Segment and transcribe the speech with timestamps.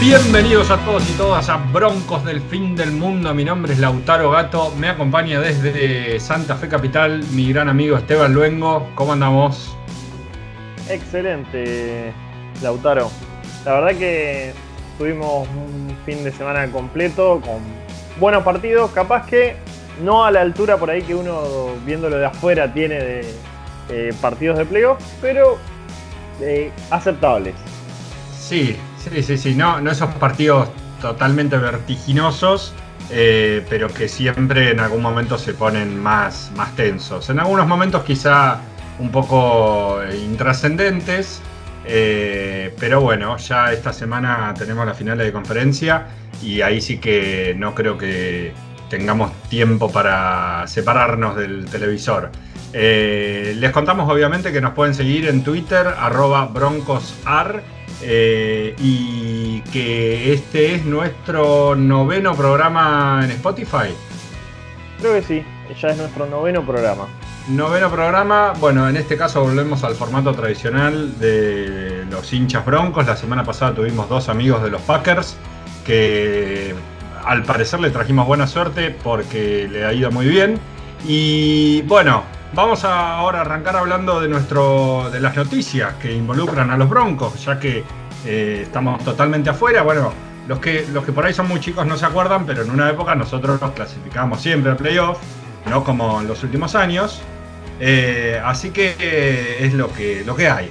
[0.00, 3.34] Bienvenidos a todos y todas a Broncos del Fin del Mundo.
[3.34, 4.72] Mi nombre es Lautaro Gato.
[4.76, 8.88] Me acompaña desde Santa Fe Capital mi gran amigo Esteban Luengo.
[8.94, 9.77] ¿Cómo andamos?
[10.88, 12.12] Excelente,
[12.62, 13.10] Lautaro.
[13.64, 14.52] La verdad que
[14.96, 17.60] tuvimos un fin de semana completo con
[18.18, 18.90] buenos partidos.
[18.92, 19.56] Capaz que
[20.02, 21.42] no a la altura por ahí que uno
[21.84, 23.34] viéndolo de afuera tiene de
[23.90, 25.58] eh, partidos de playoff, pero
[26.40, 27.54] eh, aceptables.
[28.38, 30.68] Sí, Sí, sí, sí, no, no esos partidos
[31.00, 32.74] totalmente vertiginosos,
[33.10, 37.30] eh, pero que siempre en algún momento se ponen más, más tensos.
[37.30, 38.60] En algunos momentos quizá
[38.98, 41.40] un poco eh, intrascendentes,
[41.84, 46.06] eh, pero bueno, ya esta semana tenemos la final de conferencia
[46.42, 48.52] y ahí sí que no creo que
[48.90, 52.30] tengamos tiempo para separarnos del televisor.
[52.72, 57.62] les contamos obviamente que nos pueden seguir en Twitter, arroba broncosar
[58.00, 63.92] eh, y que este es nuestro noveno programa en Spotify.
[65.00, 65.44] Creo que sí,
[65.80, 67.08] ya es nuestro noveno programa.
[67.48, 73.06] Noveno programa, bueno, en este caso volvemos al formato tradicional de los hinchas broncos.
[73.06, 75.36] La semana pasada tuvimos dos amigos de los Packers
[75.84, 76.74] que
[77.24, 80.60] al parecer le trajimos buena suerte porque le ha ido muy bien.
[81.06, 82.22] Y bueno,
[82.54, 87.44] Vamos a ahora arrancar hablando de, nuestro, de las noticias que involucran a los Broncos,
[87.44, 87.84] ya que
[88.24, 89.82] eh, estamos totalmente afuera.
[89.82, 90.12] Bueno,
[90.48, 92.88] los que, los que por ahí son muy chicos no se acuerdan, pero en una
[92.88, 95.18] época nosotros nos clasificábamos siempre al playoff,
[95.68, 97.20] no como en los últimos años.
[97.80, 100.70] Eh, así que eh, es lo que, lo que hay.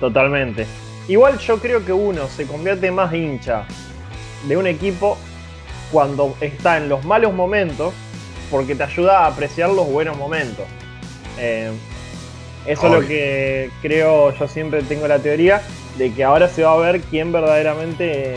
[0.00, 0.66] Totalmente.
[1.08, 3.64] Igual yo creo que uno se convierte más hincha
[4.46, 5.18] de un equipo
[5.90, 7.94] cuando está en los malos momentos
[8.50, 10.64] porque te ayuda a apreciar los buenos momentos.
[11.38, 11.70] Eh,
[12.66, 15.62] eso es lo que creo, yo siempre tengo la teoría
[15.96, 18.34] de que ahora se va a ver quién verdaderamente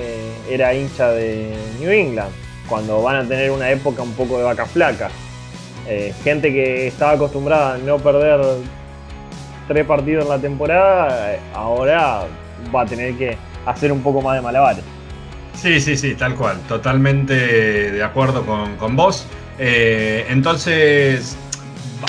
[0.49, 2.31] era hincha de New England,
[2.67, 5.09] cuando van a tener una época un poco de vaca flaca.
[5.93, 8.39] Eh, gente que estaba acostumbrada a no perder
[9.67, 12.27] tres partidos en la temporada, ahora
[12.73, 14.85] va a tener que hacer un poco más de malabares.
[15.53, 17.33] Sí, sí, sí, tal cual, totalmente
[17.91, 19.27] de acuerdo con, con vos.
[19.59, 21.35] Eh, entonces,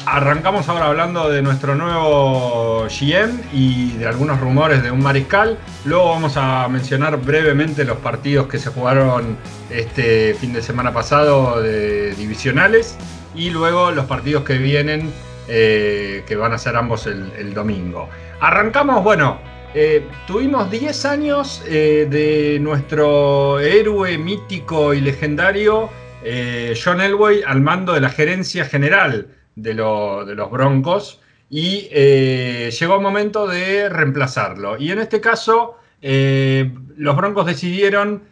[0.07, 5.59] arrancamos ahora hablando de nuestro nuevo GM y de algunos rumores de un mariscal.
[5.85, 9.37] Luego vamos a mencionar brevemente los partidos que se jugaron
[9.71, 12.97] este fin de semana pasado de divisionales
[13.35, 15.13] y luego los partidos que vienen,
[15.49, 18.09] eh, que van a ser ambos el, domingo.
[18.41, 19.39] Arrancamos, bueno,
[19.75, 25.91] eh, tuvimos 10 años de nuestro héroe mítico y legendario.
[26.25, 32.97] Eh, John Elway al mando de la gerencia general de, los Broncos y eh, llegó
[32.97, 34.79] el momento de reemplazarlo.
[34.79, 38.23] Y en este caso, eh, los Broncos decidieron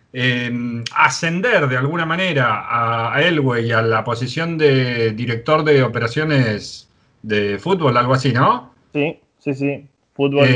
[0.94, 2.66] ascender de alguna manera
[3.14, 6.90] a, Elway a la posición de director de operaciones
[7.22, 8.74] de fútbol, algo así, ¿no?
[8.92, 9.86] Sí, sí, sí.
[10.14, 10.48] Fútbol,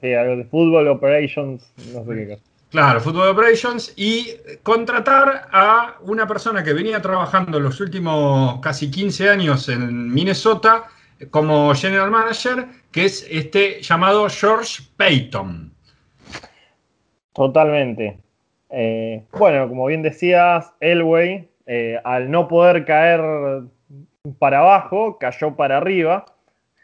[0.00, 2.38] sí, algo de fútbol operations, no sé qué
[2.70, 4.28] Claro, Football Operations y
[4.62, 10.84] contratar a una persona que venía trabajando los últimos casi 15 años en Minnesota
[11.30, 15.72] como general manager, que es este llamado George Payton.
[17.32, 18.18] Totalmente.
[18.70, 23.20] Eh, bueno, como bien decías, Elway, eh, al no poder caer
[24.38, 26.24] para abajo, cayó para arriba.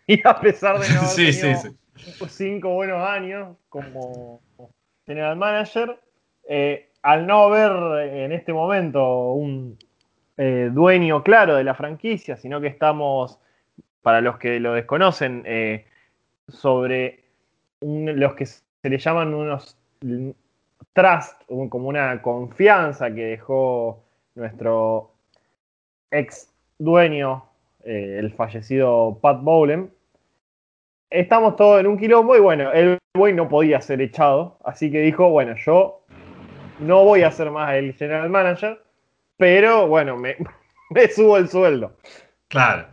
[0.09, 4.41] Y a pesar de no haber cinco buenos años como
[5.05, 5.99] general manager.
[6.49, 9.77] Eh, al no haber en este momento un
[10.37, 13.41] dueño claro de la franquicia, sino que estamos,
[14.01, 15.43] para los que lo desconocen,
[16.47, 17.25] sobre
[17.81, 19.77] los que se le llaman unos
[20.97, 24.03] trust, como una confianza que dejó
[24.35, 25.13] nuestro
[26.11, 26.49] ex
[26.79, 27.45] dueño,
[27.85, 29.93] el fallecido Pat Bowlen,
[31.11, 35.01] estamos todos en un quilombo y bueno, el güey no podía ser echado, así que
[35.01, 36.03] dijo, bueno, yo
[36.79, 38.83] no voy a ser más el general manager,
[39.37, 40.37] pero bueno, me,
[41.15, 41.95] subo el sueldo.
[42.49, 42.87] Claro.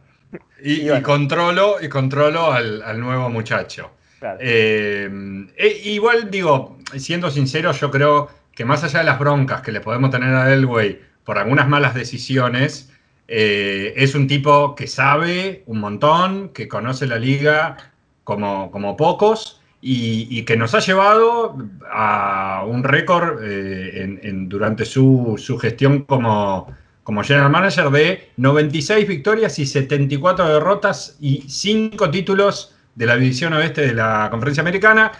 [0.61, 3.91] Y, controlo, y controlo al, nuevo muchacho.
[4.39, 9.71] Eh, eh, igual digo, siendo sincero, yo creo que más allá de las broncas que
[9.71, 12.91] le podemos tener a Elway por algunas malas decisiones,
[13.27, 17.77] eh, es un tipo que sabe un montón, que conoce la liga,
[18.23, 21.57] como, como pocos y, que nos ha llevado
[21.91, 23.41] a un récord
[24.47, 26.73] durante su, gestión como,
[27.03, 33.51] como general manager de 96 victorias y 74 derrotas y 5 títulos de la división
[33.53, 35.11] oeste de la conferencia americana.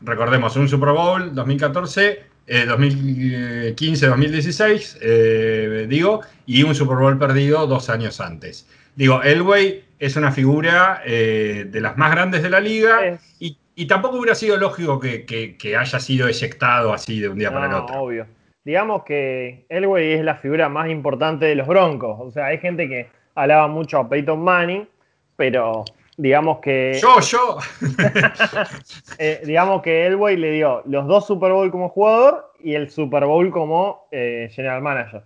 [0.00, 8.20] Recordemos, un Super Bowl 2014, 2015-2016, eh, digo, y un Super Bowl perdido dos años
[8.20, 8.68] antes.
[8.96, 13.86] Digo, Elway es una figura eh, de las más grandes de la liga y y
[13.86, 18.02] tampoco hubiera sido lógico que, haya sido eyectado así de un día para el otro.
[18.02, 18.26] Obvio.
[18.64, 22.16] Digamos que Elway es la figura más importante de los Broncos.
[22.20, 24.86] O sea, hay gente que alaba mucho a Peyton Manning,
[25.36, 25.84] pero
[26.16, 26.98] digamos que.
[27.00, 27.58] Yo, yo.
[29.18, 33.24] Eh, digamos que Elway le dio los dos Super Bowl como jugador y el Super
[33.24, 35.22] Bowl como eh, general manager.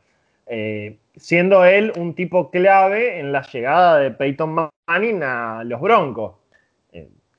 [0.47, 6.35] Eh, siendo él un tipo clave en la llegada de Peyton Manning a los Broncos.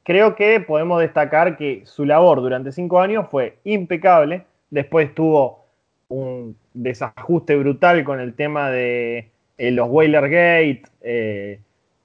[0.03, 4.45] Creo que podemos destacar que su labor durante cinco años fue impecable.
[4.69, 5.65] Después tuvo
[6.07, 10.83] un desajuste brutal con el tema de los Whaler Gate,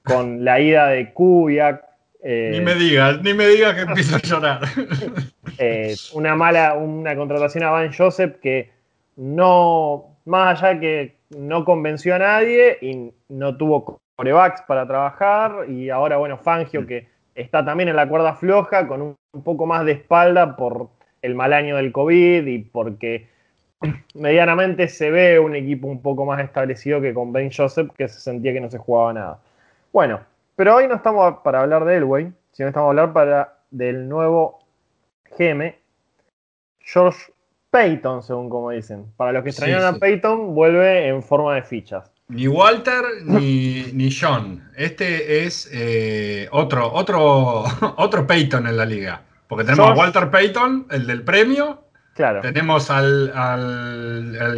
[0.04, 1.84] con la ida de Kubiak.
[2.22, 4.60] Eh, ni me digas, ni me digas que empiezo a llorar.
[6.14, 8.70] una mala, una contratación a Van Joseph que
[9.16, 15.68] no, más allá de que no convenció a nadie y no tuvo corebacks para trabajar,
[15.68, 19.86] y ahora, bueno, Fangio que está también en la cuerda floja, con un, poco más
[19.86, 20.90] de espalda por
[21.22, 23.28] el mal año del COVID y porque
[24.14, 28.20] medianamente se ve un equipo un poco más establecido que con Ben Joseph, que se
[28.20, 29.40] sentía que no se jugaba nada.
[29.92, 30.20] Bueno,
[30.56, 34.60] pero hoy no estamos para hablar de Elway, sino estamos a hablar para, del nuevo
[35.38, 35.74] GM,
[36.80, 37.32] George
[37.70, 39.12] Payton, según como dicen.
[39.16, 42.10] Para los que extrañan a Payton, vuelve en forma de fichas.
[42.28, 44.66] Ni Walter ni, John.
[44.76, 47.64] Este es eh, otro, otro,
[47.96, 49.22] otro Peyton en la liga.
[49.46, 51.84] Porque tenemos a Walter Payton, el del premio.
[52.14, 52.40] Claro.
[52.40, 53.30] Tenemos al,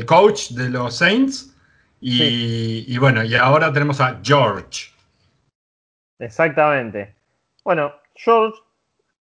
[0.06, 1.52] coach de los Saints.
[2.00, 4.93] Y, bueno, y ahora tenemos a George.
[6.24, 7.14] Exactamente.
[7.64, 8.58] Bueno, George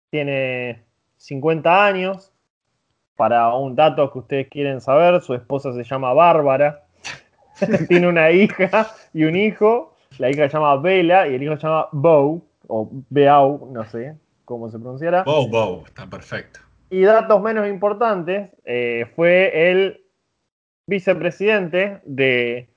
[0.09, 0.83] tiene
[1.17, 2.31] 50 años.
[3.15, 6.83] Para un dato que ustedes quieren saber, su esposa se llama Bárbara.
[7.87, 9.95] tiene una hija y un hijo.
[10.17, 14.15] La hija se llama Bella y el hijo se llama Bow, o Beau, no sé
[14.45, 15.23] cómo se pronunciará.
[15.23, 16.59] Bow, Bow, está perfecto.
[16.89, 20.05] Y datos menos importantes, eh, fue el
[20.87, 22.69] vicepresidente de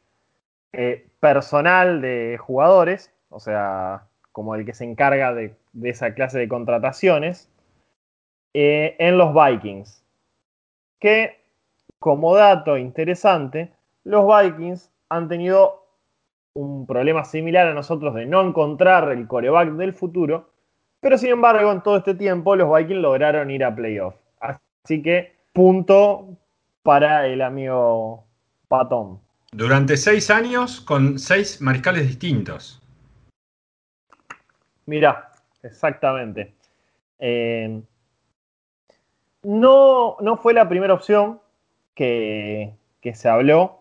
[0.72, 6.48] eh, personal de jugadores, o sea, como el que se encarga de, esa clase de
[6.48, 7.50] contrataciones,
[8.54, 10.04] eh, en los Vikings.
[11.00, 11.40] Que,
[11.98, 13.72] como dato interesante,
[14.04, 15.86] los Vikings han tenido
[16.54, 20.50] un problema similar a nosotros de no encontrar el coreback del futuro,
[21.00, 24.14] pero sin embargo en todo este tiempo los Vikings lograron ir a playoff.
[24.40, 26.36] Así que punto
[26.82, 28.24] para el amigo
[28.66, 29.20] Patón.
[29.52, 32.82] Durante seis años con seis mariscales distintos.
[34.88, 35.30] Mira,
[35.62, 36.54] exactamente.
[37.18, 37.80] Eh,
[39.42, 41.40] no, no fue la primera opción
[41.94, 43.78] que, que se habló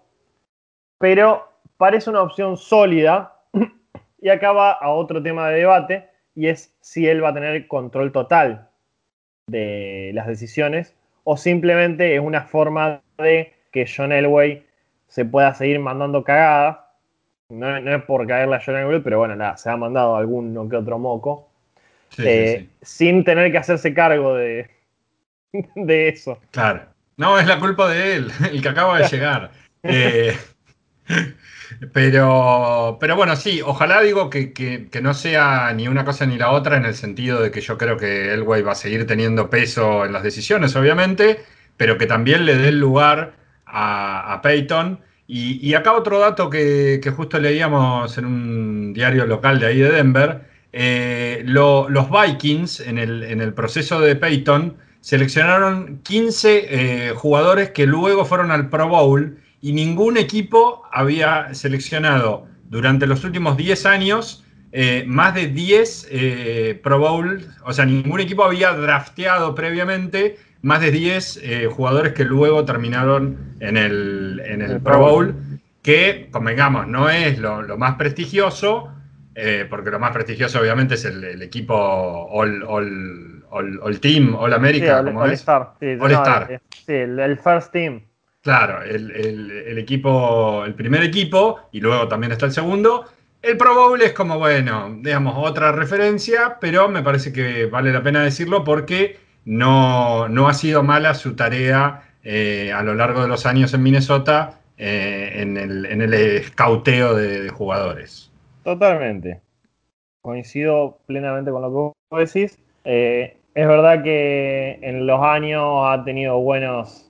[0.98, 3.36] pero parece una opción sólida
[4.22, 8.12] y acaba a otro tema de debate y es si él va a tener control
[8.12, 8.70] total
[9.48, 14.66] de las decisiones o simplemente es una forma de que John Elway
[15.08, 16.80] se pueda seguir mandando cagadas.
[17.50, 20.76] No, es por caerle a John Elway, pero bueno, nada, se ha mandado alguno que
[20.76, 21.50] otro moco.
[22.18, 24.70] Eh, sin tener que hacerse cargo de,
[25.76, 26.40] de eso.
[26.52, 26.86] Claro.
[27.18, 29.52] No, es la culpa de él, el que acaba de llegar.
[29.90, 30.36] Eh,
[31.94, 36.76] pero, pero bueno, sí, ojalá digo que, no sea ni una cosa ni la otra
[36.76, 40.12] en el sentido de que yo creo que Elway va a seguir teniendo peso en
[40.12, 41.46] las decisiones, obviamente,
[41.78, 43.34] pero que también le dé el lugar
[43.66, 45.00] a, Peyton.
[45.30, 50.46] Y, acá otro dato que, justo leíamos en un diario local de ahí de Denver,
[50.72, 56.66] eh, los Vikings en el, proceso de Peyton seleccionaron 15
[57.10, 62.48] eh, jugadores que luego fueron al Pro Bowl y ningún equipo había seleccionado.
[62.70, 68.20] Durante los últimos 10 años eh, más de 10 eh, Pro Bowl, o sea, ningún
[68.20, 74.62] equipo había drafteado previamente más de 10 eh, jugadores que luego terminaron en el, en
[74.62, 75.36] el, Pro Bowl,
[75.82, 78.92] que, convengamos, no es lo, más prestigioso,
[79.70, 85.40] porque lo más prestigioso obviamente es el, equipo All, all, Team, All America, como es.
[85.40, 86.62] Star, all Star.
[86.86, 88.02] sí, el First Team.
[88.48, 93.04] Claro, el, equipo, el primer equipo, y luego también está el segundo,
[93.42, 98.02] El Pro Bowl es como, bueno, digamos, otra referencia, pero me parece que vale la
[98.02, 103.30] pena decirlo porque no, no ha sido mala su tarea eh, a lo largo de
[103.30, 108.30] los años en Minnesota eh, en, el, en, el, escauteo de, jugadores.
[108.64, 109.40] Totalmente.
[110.22, 112.60] Coincido plenamente con lo que vos decís.
[112.84, 117.10] Eh, es verdad que en los años ha tenido buenos,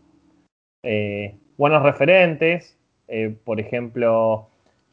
[1.57, 2.77] buenos referentes.
[3.43, 4.47] por ejemplo,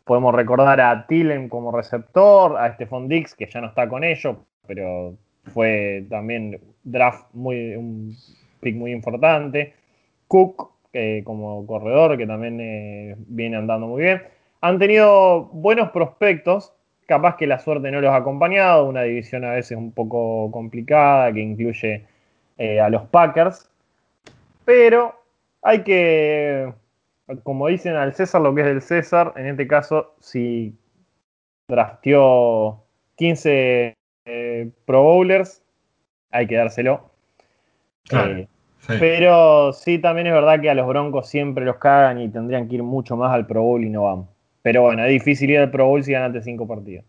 [0.04, 4.38] podemos recordar a Tillen como receptor, a Stephon Dix, que ya no está con ellos,
[4.66, 5.14] pero
[5.52, 8.17] fue también draft muy, un
[8.61, 9.75] pick muy importante.
[10.29, 10.75] Cook
[11.25, 14.23] como corredor, que también eh, viene andando muy bien.
[14.61, 16.73] Han tenido buenos prospectos,
[17.07, 21.33] capaz que la suerte no los ha acompañado, una división a veces un poco complicada
[21.33, 22.07] que incluye
[22.59, 23.69] eh, a los Packers,
[24.64, 25.14] pero
[25.62, 26.73] hay que,
[27.43, 30.75] como dicen al César, lo que es del César, en este caso, si
[31.69, 32.85] drafteó
[33.17, 35.63] 15 eh, Pro Bowlers,
[36.35, 37.11] hay que dárselo.
[38.09, 38.47] Claro.
[38.87, 42.75] Pero sí, también es verdad que a los Broncos siempre los cagan y tendrían que
[42.75, 44.26] ir mucho más al Pro Bowl y no van.
[44.61, 47.05] Pero bueno, es difícil ir al Pro Bowl si ganaste cinco partidos.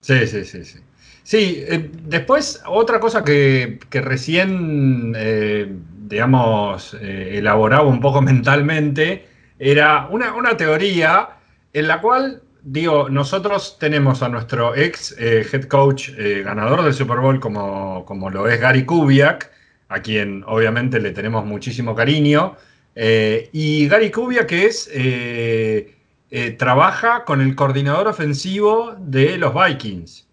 [0.00, 0.78] Sí, sí, sí, sí.
[1.22, 5.66] Sí, eh, después otra cosa que, recién, eh,
[6.06, 9.26] digamos, eh, elaboraba un poco mentalmente
[9.58, 11.30] era una, una, teoría
[11.72, 16.10] en la cual, digo, nosotros tenemos a nuestro ex head coach
[16.44, 19.50] ganador del Super Bowl como, como lo es Gary Kubiak,
[19.88, 22.56] a quien obviamente le tenemos muchísimo cariño.
[22.94, 25.94] Eh, y Gary Cubia, que es, eh,
[26.30, 30.26] eh, trabaja con el coordinador ofensivo de los Vikings.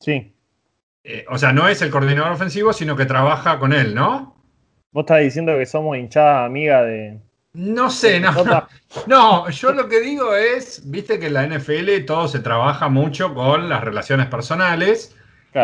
[0.00, 0.32] Sí.
[1.28, 4.36] o sea, no es el coordinador ofensivo, sino que trabaja con él, ¿no?
[4.92, 7.20] Vos estás diciendo que somos hinchada amiga de...
[7.56, 8.34] No sé, no,
[9.06, 9.48] no.
[9.48, 13.70] yo lo que digo es, viste que en la NFL todo se trabaja mucho con
[13.70, 15.16] las relaciones personales.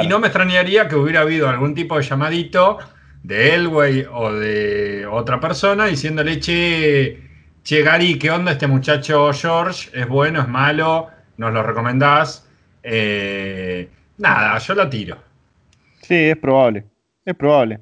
[0.03, 2.79] Y no me extrañaría que hubiera habido algún tipo de llamadito
[3.23, 7.21] de Elway o de otra persona diciéndole, che,
[7.63, 9.91] che Gary, ¿qué onda este muchacho George?
[9.93, 11.11] ¿Es bueno, es malo?
[11.37, 12.49] ¿Nos lo recomendás?
[12.83, 15.19] Eh, nada, yo lo tiro.
[16.01, 16.85] Sí, es probable,
[17.27, 17.81] es probable.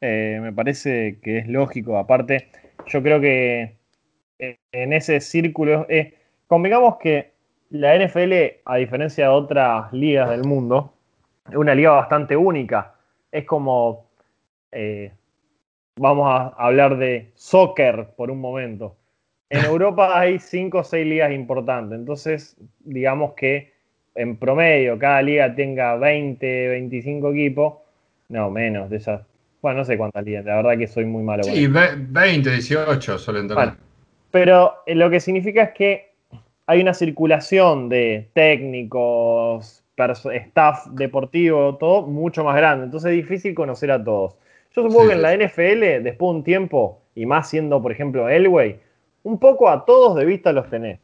[0.00, 1.98] Eh, me parece que es lógico.
[1.98, 2.50] Aparte,
[2.92, 3.76] yo creo que
[4.38, 6.14] eh, en ese círculo, eh,
[6.46, 7.32] convengamos que
[7.70, 10.92] la NFL, a diferencia de otras ligas del mundo,
[11.48, 12.94] es una liga bastante única.
[13.30, 14.10] Es como,
[14.70, 15.10] eh,
[15.96, 18.96] vamos a hablar de soccer por un momento.
[19.48, 23.72] En Europa hay cinco o seis ligas importantes, entonces digamos que
[24.14, 27.74] en promedio cada liga tenga 20, 25 equipos,
[28.28, 29.22] no, menos de esas,
[29.62, 31.44] bueno, no sé cuántas ligas, la verdad que soy muy malo.
[31.44, 33.74] Sí, 20, 18 suelen tener.
[34.30, 36.12] pero eh, lo que significa es que
[36.66, 42.86] hay una circulación de técnicos, staff deportivo, todo mucho más grande.
[42.86, 44.36] Entonces es difícil conocer a todos.
[44.74, 48.28] Yo supongo que en la NFL, después de un tiempo, y más siendo, por ejemplo,
[48.28, 48.80] Elway,
[49.22, 50.98] un poco a todos de vista los tenés.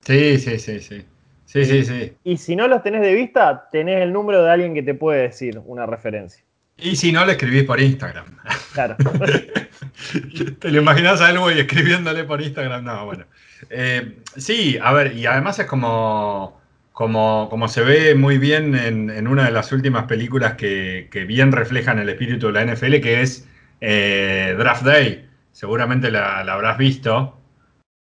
[0.00, 1.04] Sí, sí, sí, sí.
[1.44, 2.12] Sí, sí, sí.
[2.24, 5.22] Y si no los tenés de vista, tenés el número de alguien que te puede
[5.22, 6.42] decir una referencia.
[6.78, 8.26] Y si no, le escribís por Instagram.
[8.72, 8.96] Claro.
[10.58, 12.84] ¿Te lo imaginas a Elway escribiéndole por Instagram?
[12.84, 13.24] No, bueno.
[13.70, 16.60] Eh, sí, a ver, y además es como
[16.92, 21.98] como, como, se ve muy bien en, una de las últimas películas que, bien reflejan
[21.98, 23.48] el espíritu de la NFL, que es
[23.80, 25.28] eh, Draft Day.
[25.52, 27.38] Seguramente la, habrás visto.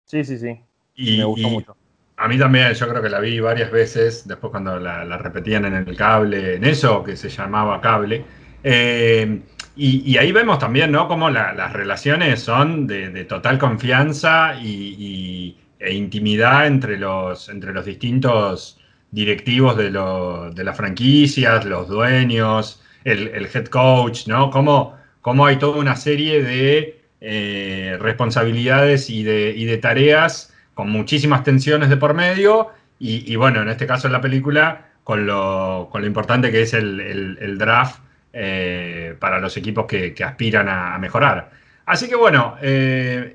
[0.05, 0.59] Sí, sí, sí.
[0.95, 1.75] Y, Me gustó mucho.
[2.17, 5.75] A mí también, yo creo que la vi varias veces, después cuando la, repetían en
[5.75, 8.25] el cable, en eso que se llamaba cable.
[8.63, 9.41] Eh,
[9.75, 11.07] y, ahí vemos también, ¿no?
[11.07, 18.77] Cómo las relaciones son de, total confianza y, e intimidad entre los, entre los distintos
[19.11, 24.49] directivos de, de las franquicias, los dueños, el, head coach, ¿no?
[24.51, 31.43] Cómo, cómo, hay toda una serie de eh, responsabilidades y de, de, tareas con muchísimas
[31.43, 32.69] tensiones de por medio
[33.01, 36.73] y, bueno, en este caso en la película, con lo, con lo importante que es
[36.73, 38.01] el, draft
[38.33, 41.51] eh, para los equipos que, aspiran a, mejorar.
[41.85, 43.33] Así que bueno, eh,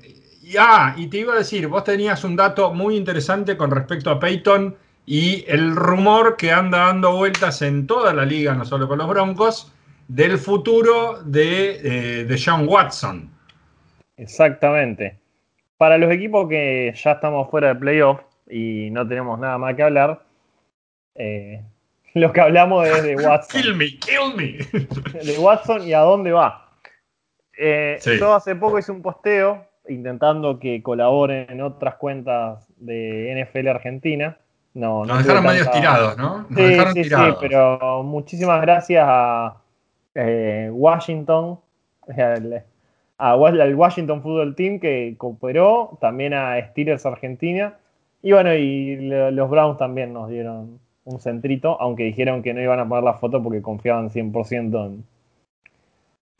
[0.57, 4.19] ah, y te iba a decir, vos tenías un dato muy interesante con respecto a
[4.19, 4.75] Peyton
[5.05, 9.07] y el rumor que anda dando vueltas en toda la liga, no solo con los
[9.07, 9.71] Broncos,
[10.07, 13.29] del futuro de, eh, John Watson.
[14.17, 15.19] Exactamente.
[15.77, 19.83] Para los equipos que ya estamos fuera de playoff y no tenemos nada más que
[19.83, 20.23] hablar,
[21.15, 21.61] eh,
[22.21, 23.61] lo que hablamos es de Watson.
[23.61, 24.57] kill me, kill me.
[25.23, 26.71] de Watson y a dónde va.
[27.57, 33.67] Eh, yo hace poco hice un posteo intentando que colaboren en otras cuentas de NFL
[33.69, 34.37] Argentina
[34.75, 36.45] no, Nos dejaron medio tirados, ¿no?
[36.49, 39.55] Nos sí, sí, sí, pero muchísimas gracias a
[40.13, 41.61] eh, Washington,
[43.17, 47.75] al Washington Football Team que cooperó, también a Steelers Argentina.
[48.21, 48.97] Y bueno, y
[49.31, 53.13] los Browns también nos dieron un centrito, aunque dijeron que no iban a poner la
[53.13, 55.05] foto porque confiaban 100% en,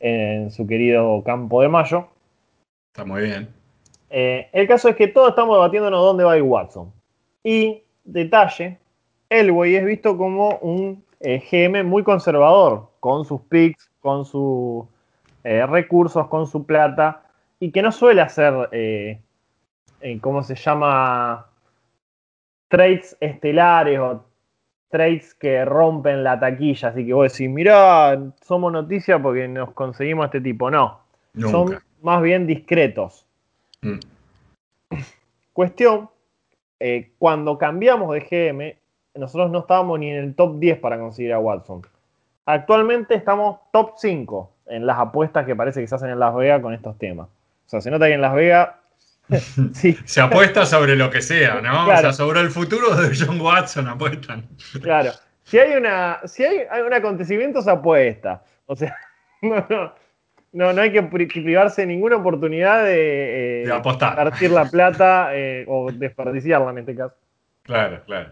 [0.00, 2.08] en su querido campo de mayo.
[2.92, 3.48] Está muy bien.
[4.10, 6.92] Eh, el caso es que todos estamos debatiéndonos dónde va ir Watson.
[7.42, 8.78] Y, detalle,
[9.28, 14.84] Elway es visto como un eh, GM muy conservador, con sus picks, con sus
[15.44, 17.22] eh, recursos, con su plata,
[17.60, 18.70] y que no suele hacer,
[20.20, 21.46] ¿cómo se llama?
[22.68, 24.24] Trades estelares o
[24.88, 26.88] trades que rompen la taquilla.
[26.88, 30.70] Así que vos decís, mirá, somos noticia porque nos conseguimos a este tipo.
[30.70, 31.00] No,
[31.34, 33.26] son más bien discretos.
[33.82, 33.98] Mm.
[35.52, 36.10] Cuestión,
[36.80, 38.76] eh, cuando cambiamos de GM,
[39.14, 41.82] nosotros no estábamos ni en el top 10 para conseguir a Watson.
[42.44, 46.60] Actualmente estamos top 5 en las apuestas que parece que se hacen en Las Vegas
[46.60, 47.28] con estos temas.
[47.28, 48.70] O sea, se nota que en Las Vegas
[50.04, 51.86] Se apuesta sobre lo que sea, ¿no?
[51.86, 54.46] O sea, sobre el futuro de John Watson apuestan.
[54.80, 55.12] Claro.
[55.42, 58.42] Si hay una, si hay, un acontecimiento, se apuesta.
[58.66, 58.96] O sea,
[59.42, 59.66] no,
[60.52, 64.16] no, hay que privarse de ninguna oportunidad de, eh, apostar.
[64.16, 67.14] Partir la plata eh, o desperdiciarla en este caso.
[67.62, 68.30] Claro, claro.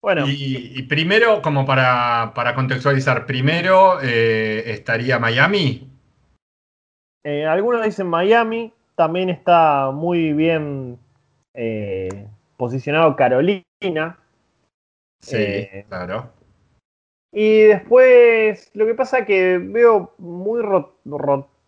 [0.00, 0.26] Bueno.
[0.28, 5.88] Y, primero, como para, contextualizar, primero eh, estaría Miami.
[7.24, 10.98] algunos dicen Miami, también está muy bien
[11.54, 14.18] eh, posicionado Carolina.
[15.20, 16.30] Sí, eh, claro.
[17.32, 20.62] Y después, lo que pasa es que veo muy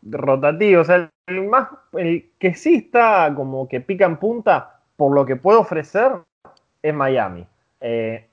[0.03, 0.81] rotativo.
[0.81, 5.27] O sea, el, más, el que sí está como que pica en punta por lo
[5.27, 6.13] que puede ofrecer
[6.83, 7.47] es Miami.
[7.81, 8.27] Eh,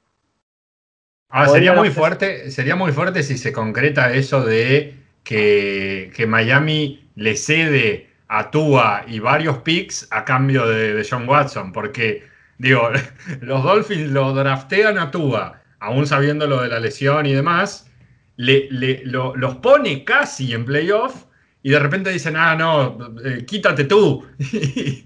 [1.29, 7.09] ah, sería muy fuerte, sería muy fuerte si se concreta eso de que, que Miami
[7.15, 12.23] le cede a Tua y varios picks a cambio de, John Watson, porque,
[12.57, 12.89] digo,
[13.41, 17.91] los Dolphins lo draftean a Tua, aún sabiendo lo de la lesión y demás,
[18.37, 18.67] le,
[19.05, 21.25] los pone casi en playoff
[21.61, 25.05] y de repente dicen, ah, no, eh, quítate tú, y,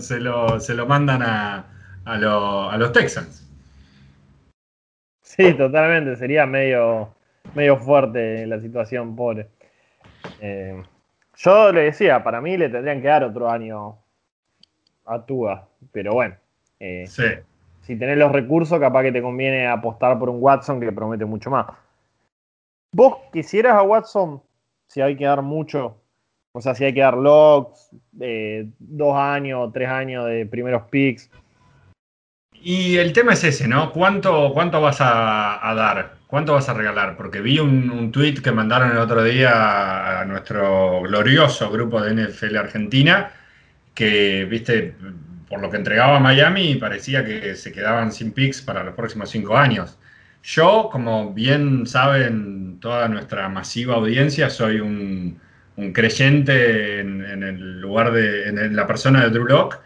[0.00, 1.64] se, lo, mandan a,
[2.78, 3.48] los Texans.
[5.22, 7.14] Sí, totalmente, sería medio,
[7.54, 9.46] medio fuerte la situación, pobre.
[10.40, 10.82] Eh,
[11.38, 13.96] yo le decía, para mí le tendrían que dar otro año
[15.06, 16.34] a Tua, pero bueno.
[16.80, 17.06] Eh,
[17.82, 21.50] si tenés los recursos, capaz que te conviene apostar por un Watson que promete mucho
[21.50, 21.66] más.
[22.92, 24.42] ¿Vos quisieras a Watson
[24.88, 25.96] si hay que dar mucho?
[26.52, 31.30] O sea, si hay que dar logs, eh, dos años, tres años de primeros picks.
[32.52, 33.92] Y el tema es ese, ¿no?
[33.92, 36.17] ¿Cuánto, cuánto vas a dar?
[36.28, 37.16] ¿Cuánto vas a regalar?
[37.16, 42.14] Porque vi un, un tweet que mandaron el otro día a nuestro glorioso grupo de
[42.14, 43.32] NFL Argentina,
[43.94, 44.94] que, viste,
[45.48, 49.56] por lo que entregaba Miami, parecía que se quedaban sin picks para los próximos cinco
[49.56, 49.98] años.
[50.42, 55.40] Yo, como bien saben toda nuestra masiva audiencia, soy un,
[55.94, 59.78] creyente en, el lugar de, la persona de Drew Locke,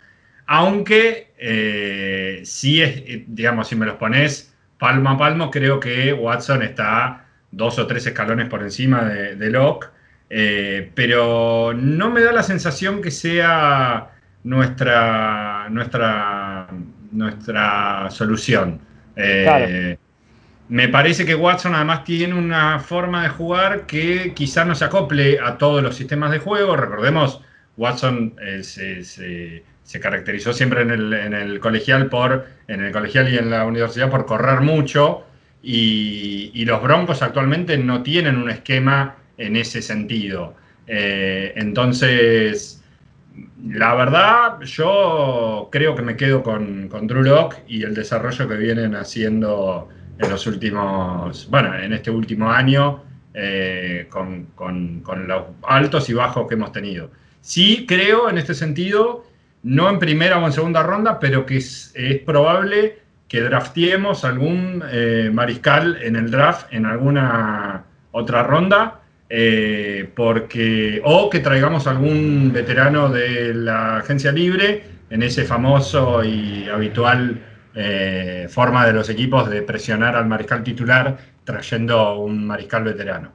[0.47, 4.52] aunque eh, sí es, digamos, si me los pones
[4.83, 9.87] palmo a palmo, creo que Watson está dos o tres escalones por encima de, Locke,
[10.29, 14.11] eh, pero no me da la sensación que sea
[14.43, 16.67] nuestra, nuestra,
[17.13, 18.81] nuestra solución.
[19.15, 19.97] Eh,
[20.69, 25.39] me parece que Watson además tiene una forma de jugar que quizás no se acople
[25.39, 26.75] a todos los sistemas de juego.
[26.75, 27.41] Recordemos,
[27.77, 28.81] Watson es
[29.85, 34.27] se caracterizó siempre en el, colegial por, en el colegial y en la universidad por
[34.27, 35.25] correr mucho
[35.63, 40.55] y, los Broncos actualmente no tienen un esquema en ese sentido.
[40.87, 42.83] Eh, entonces,
[43.67, 48.57] la verdad, yo creo que me quedo con, con Drew Locke y el desarrollo que
[48.57, 53.03] vienen haciendo en los últimos, bueno, en este último año,
[53.35, 57.11] eh, con, con los altos y bajos que hemos tenido.
[57.41, 59.25] Sí creo en este sentido
[59.63, 61.93] no en primera o en segunda ronda, pero que es,
[62.27, 62.99] probable
[63.29, 71.31] que draftiemos algún eh, mariscal en el draft en alguna otra ronda, eh, porque, o
[71.31, 77.41] que traigamos algún veterano de la agencia libre en ese famoso y habitual
[77.75, 83.31] eh, forma de los equipos de presionar al mariscal titular trayendo un mariscal veterano.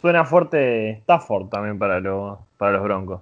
[0.00, 2.00] Suena fuerte Stafford también para,
[2.56, 3.20] para los Broncos.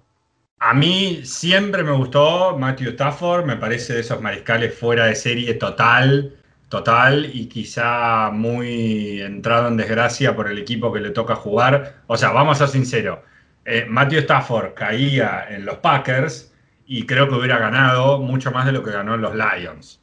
[0.63, 5.55] A mí siempre me gustó Matthew Stafford, me parece de esos mariscales fuera de serie
[5.55, 6.37] total,
[6.69, 11.95] total, y quizá muy entrado en desgracia por el equipo que le toca jugar.
[12.09, 13.21] O sea, vamos a ser sinceros,
[13.65, 16.53] eh, Matthew Stafford caía en los Packers
[16.87, 20.01] y creo que hubiera ganado mucho más de lo que ganó en los Lions.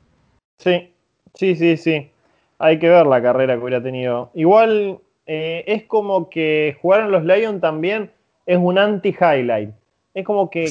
[0.58, 0.92] Sí,
[1.36, 2.10] sí, sí, sí.
[2.60, 4.32] Hay que ver la carrera que hubiera tenido.
[4.34, 8.12] Igual eh, es como que jugar en los Lions también
[8.48, 9.70] es un anti-highlight.
[10.18, 10.64] Es como que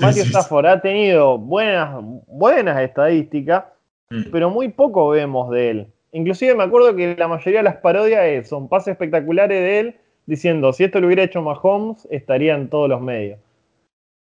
[0.00, 1.92] Matthew Stafford ha tenido buenas,
[2.28, 3.64] buenas estadísticas,
[4.10, 4.30] mm.
[4.30, 5.86] pero muy poco vemos de él.
[6.12, 10.72] Inclusive me acuerdo que la mayoría de las parodias son pases espectaculares de él diciendo,
[10.72, 13.40] si esto lo hubiera hecho Mahomes, estaría en todos los medios.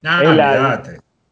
[0.03, 0.81] Ah, la,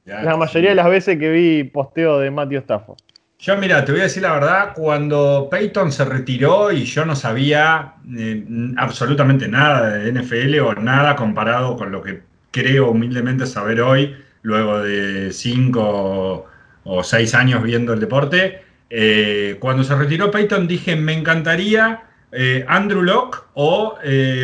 [0.05, 2.99] la mayoría de las veces que vi posteo de Matthew Stafford.
[3.39, 7.15] Yo, mira, te voy a decir la verdad, cuando Peyton se retiró y yo no
[7.15, 8.45] sabía eh,
[8.77, 14.81] absolutamente nada de NFL o nada comparado con lo que creo humildemente saber hoy, luego
[14.81, 16.45] de cinco
[16.83, 22.65] o seis años viendo el deporte, eh, cuando se retiró Peyton dije, me encantaría eh,
[22.67, 23.97] Andrew Locke o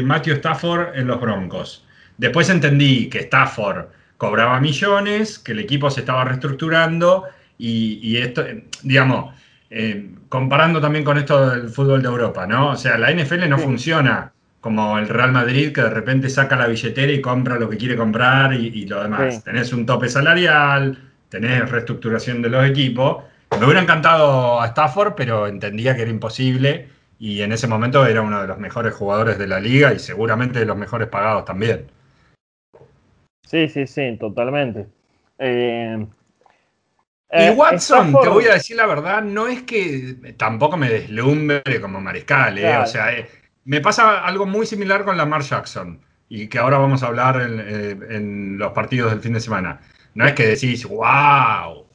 [0.04, 1.86] Matthew Stafford en los Broncos.
[2.18, 3.88] Después entendí que Stafford
[4.18, 7.26] cobraba millones, que el equipo se estaba reestructurando
[7.58, 8.44] y, esto,
[8.84, 9.34] digamos,
[9.70, 12.72] eh, comparando también con esto del fútbol de Europa, ¿no?
[12.72, 14.32] O sea, la NFL no funciona
[14.66, 17.96] como el Real Madrid que de repente saca la billetera y compra lo que quiere
[17.96, 19.44] comprar y, lo demás.
[19.44, 20.98] Tenés un tope salarial,
[21.30, 23.26] tenés reestructuración de los equipos.
[23.60, 26.88] Me hubiera encantado a Stafford, pero entendía que era imposible
[27.20, 30.58] y en ese momento era uno de los mejores jugadores de la liga y seguramente
[30.58, 31.86] de los mejores pagados también.
[33.44, 34.88] Sí, sí, sí, totalmente.
[35.38, 36.08] Eh,
[37.32, 41.62] y eh, Watson, te voy a decir la verdad, no es que tampoco me deslumbre
[41.80, 42.78] como mariscal, ¿eh?
[42.78, 43.12] o sea,
[43.66, 46.00] me pasa algo muy similar con Lamar Jackson
[46.30, 49.82] y que ahora vamos a hablar en, los partidos del fin de semana.
[50.14, 51.86] No es que decís, wow.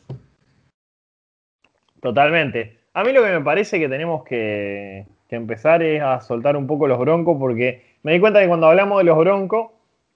[2.01, 2.79] Totalmente.
[2.93, 6.67] A mí lo que me parece que tenemos que, que empezar es a soltar un
[6.67, 9.71] poco los broncos porque me di cuenta que cuando hablamos de los broncos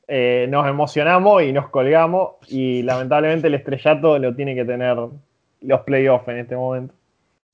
[0.09, 4.97] eh, nos emocionamos y nos colgamos y lamentablemente el estrellato lo tiene que tener
[5.61, 6.95] los playoffs en este momento.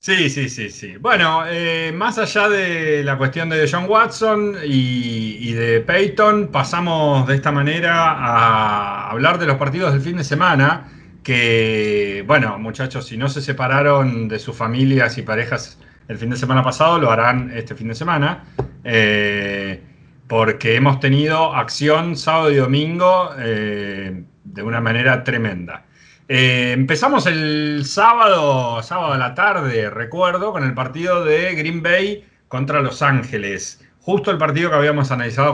[0.03, 0.97] Sí, sí, sí, sí.
[0.97, 7.35] Bueno, eh, más allá de la cuestión de John Watson y, de Peyton, pasamos de
[7.35, 10.89] esta manera a hablar de los partidos del fin de semana,
[11.21, 16.37] que, bueno, muchachos, si no se separaron de sus familias y parejas el fin de
[16.37, 18.45] semana pasado, lo harán este fin de semana.
[18.83, 19.83] Eh,
[20.27, 25.85] porque hemos tenido acción sábado y domingo eh, de una manera tremenda.
[26.33, 32.23] Eh, empezamos el sábado, sábado a la tarde, recuerdo, con el partido de Green Bay
[32.47, 33.85] contra Los Ángeles.
[33.99, 35.53] Justo el partido que habíamos analizado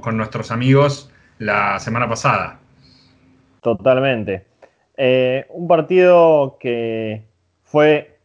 [0.00, 2.60] con nuestros amigos la semana pasada.
[3.60, 4.46] Totalmente.
[4.96, 7.24] Eh, un partido que
[7.64, 8.16] fue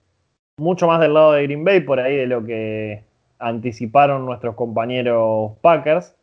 [0.58, 3.04] mucho más del lado de Green Bay, por ahí de lo que
[3.39, 6.15] anticiparon nuestros compañeros Packers.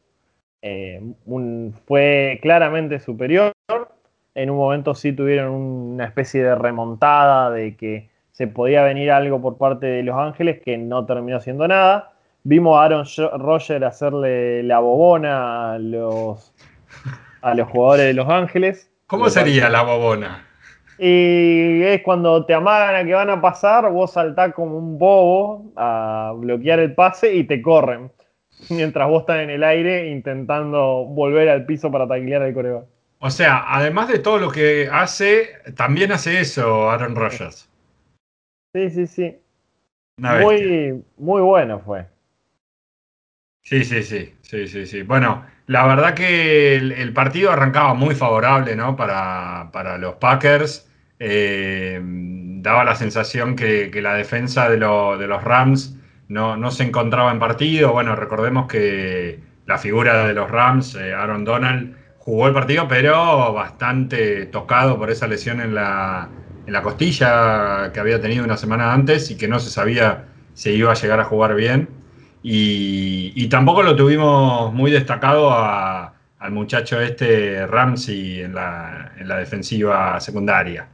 [0.63, 1.03] Eh,
[1.89, 3.53] fue claramente superior.
[4.37, 9.41] En un momento sí tuvieron una especie de remontada de que se podía venir algo
[9.41, 12.13] por parte de Los Ángeles que no terminó siendo nada.
[12.43, 13.07] Vimos a Aaron
[13.39, 16.53] Rodgers hacerle la bobona a los,
[17.41, 18.91] a los jugadores de Los Ángeles.
[19.07, 20.45] ¿Cómo sería la bobona?
[20.99, 25.73] Y es cuando te amagan a que van a pasar, vos saltás como un bobo
[25.77, 28.13] a bloquear el pase y te corren.
[28.69, 32.96] Mientras vos estás en el aire intentando volver al piso para taclear al coreback.
[33.19, 37.69] O sea, además de todo lo que hace, también hace eso Aaron Rodgers.
[38.75, 39.37] Sí, sí, sí.
[40.19, 42.07] Muy, muy bueno fue.
[43.63, 45.03] Sí, sí, sí, sí, sí, sí.
[45.03, 48.97] Bueno, la verdad que el, partido arrancaba muy favorable, ¿no?
[48.97, 50.89] Para, para los Packers.
[51.19, 55.97] Eh, daba la sensación que, la defensa de, los Rams
[56.29, 57.93] no, se encontraba en partido.
[57.93, 61.97] Bueno, recordemos que la figura de los Rams, eh, Aaron Donald,
[62.27, 66.29] jugó el partido, pero bastante tocado por esa lesión en la,
[66.67, 70.71] en la costilla que había tenido una semana antes y que no se sabía si
[70.71, 71.89] iba a llegar a jugar bien.
[72.43, 80.19] Y, tampoco lo tuvimos muy destacado al muchacho este Ramsey en la, en la defensiva
[80.19, 80.89] secundaria.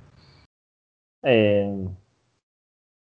[1.22, 1.88] Eh,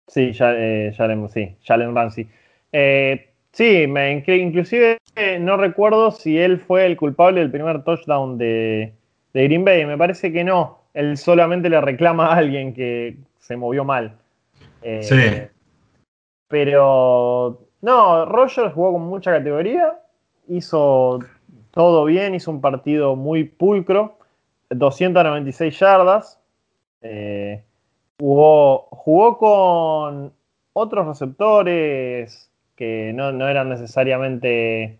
[0.07, 0.95] sí, ya, eh,
[1.33, 2.29] sí, Jalen Ramsey.
[2.71, 4.97] Eh, sí, me, inclusive
[5.39, 8.93] no recuerdo si él fue el culpable del primer touchdown de,
[9.33, 9.85] Green Bay.
[9.85, 10.79] Me parece que no.
[10.93, 14.17] Él solamente le reclama a alguien que se movió mal.
[15.01, 15.15] sí.
[16.49, 19.99] Pero no, Rogers jugó con mucha categoría.
[20.47, 21.19] Hizo
[21.71, 24.17] todo bien, hizo un partido muy pulcro
[24.69, 26.39] 296 yardas.
[27.01, 27.63] Eh,
[28.19, 30.33] jugó, jugó con
[30.73, 34.97] otros receptores que no, eran necesariamente.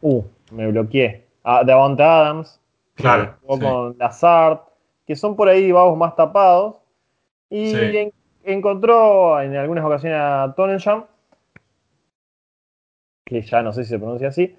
[0.00, 1.26] Uh, me bloqueé.
[1.42, 2.60] Ah, Davante Adams.
[2.94, 3.36] Claro.
[3.42, 4.60] Jugó con Lazard,
[5.06, 6.76] que son por ahí vagos más tapados.
[7.50, 7.74] Y
[8.44, 11.04] encontró en algunas ocasiones a Tonensham,
[13.24, 14.56] que ya no sé si se pronuncia así.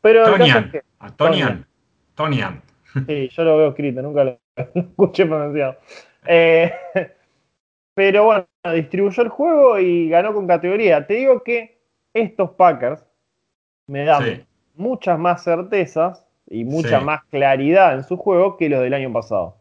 [0.00, 0.72] Pero Tonian.
[1.16, 1.66] Tonian.
[2.14, 2.62] Tonian.
[3.06, 4.38] Sí, yo lo veo escrito, nunca lo,
[4.74, 5.76] escuché pronunciado.
[6.26, 6.72] Eh,
[7.94, 11.06] pero bueno, distribuyó el juego y ganó con categoría.
[11.06, 11.77] Te digo que
[12.20, 13.04] estos Packers
[13.86, 18.94] me dan muchas más certezas y mucha más claridad en su juego que los del
[18.94, 19.56] año pasado.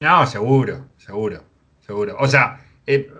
[0.00, 1.42] No, seguro, seguro,
[1.80, 2.16] seguro.
[2.18, 3.10] O sea, eh,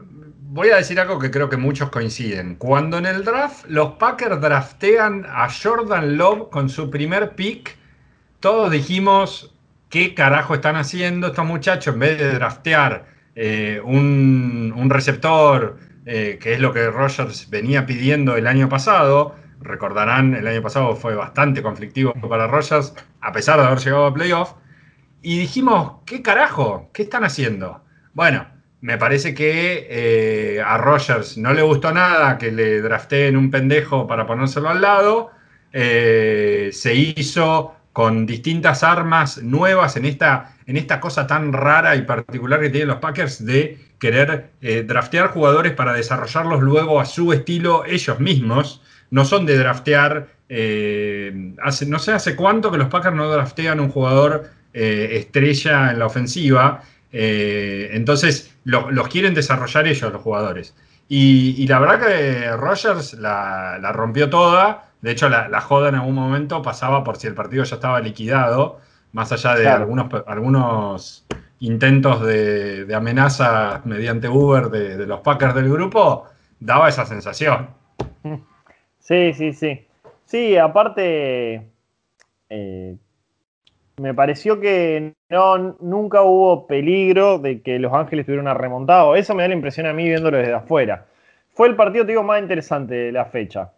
[0.48, 2.56] voy a decir algo que creo que muchos coinciden.
[2.56, 7.76] Cuando en el draft los Packers draftean a Jordan Love con su primer pick,
[8.40, 9.54] todos dijimos,
[9.88, 11.94] ¿qué carajo están haciendo estos muchachos?
[11.94, 18.36] En vez de draftear eh, un, receptor, eh, que es lo que Rogers venía pidiendo
[18.36, 23.66] el año pasado, recordarán, el año pasado fue bastante conflictivo para Rogers, a pesar de
[23.66, 24.52] haber llegado a playoff,
[25.20, 26.90] y dijimos, ¿qué carajo?
[26.94, 27.82] ¿Qué están haciendo?
[28.14, 28.46] Bueno,
[28.80, 34.06] me parece que eh, a Rogers no le gustó nada que le drafteen un pendejo
[34.06, 35.32] para ponérselo al lado.
[35.72, 42.60] se hizo con distintas armas nuevas en esta, en esta cosa tan rara y particular
[42.60, 47.86] que tienen los Packers de querer eh, draftear jugadores para desarrollarlos luego a su estilo
[47.86, 48.82] ellos mismos.
[49.10, 53.80] No son de draftear, eh, hace, no sé hace cuánto que los Packers no draftean
[53.80, 56.82] un jugador eh, estrella en la ofensiva.
[57.10, 60.74] entonces los quieren desarrollar ellos, los jugadores.
[61.08, 66.14] Y, la verdad que Rogers la, la rompió toda de hecho, la, joda en algún
[66.14, 68.80] momento pasaba por si el partido ya estaba liquidado,
[69.12, 71.26] más allá de algunos, algunos
[71.60, 76.24] intentos de, amenaza mediante Uber de, los Packers del grupo,
[76.60, 77.68] daba esa sensación.
[78.98, 79.86] Sí, sí, sí.
[80.24, 81.68] Sí, aparte,
[82.48, 82.96] eh,
[83.98, 89.16] me pareció que no, nunca hubo peligro de que Los Ángeles tuvieran una remontada.
[89.16, 91.06] Eso me da la impresión a mí viéndolo desde afuera.
[91.52, 93.70] Fue el partido, te digo, más interesante de la fecha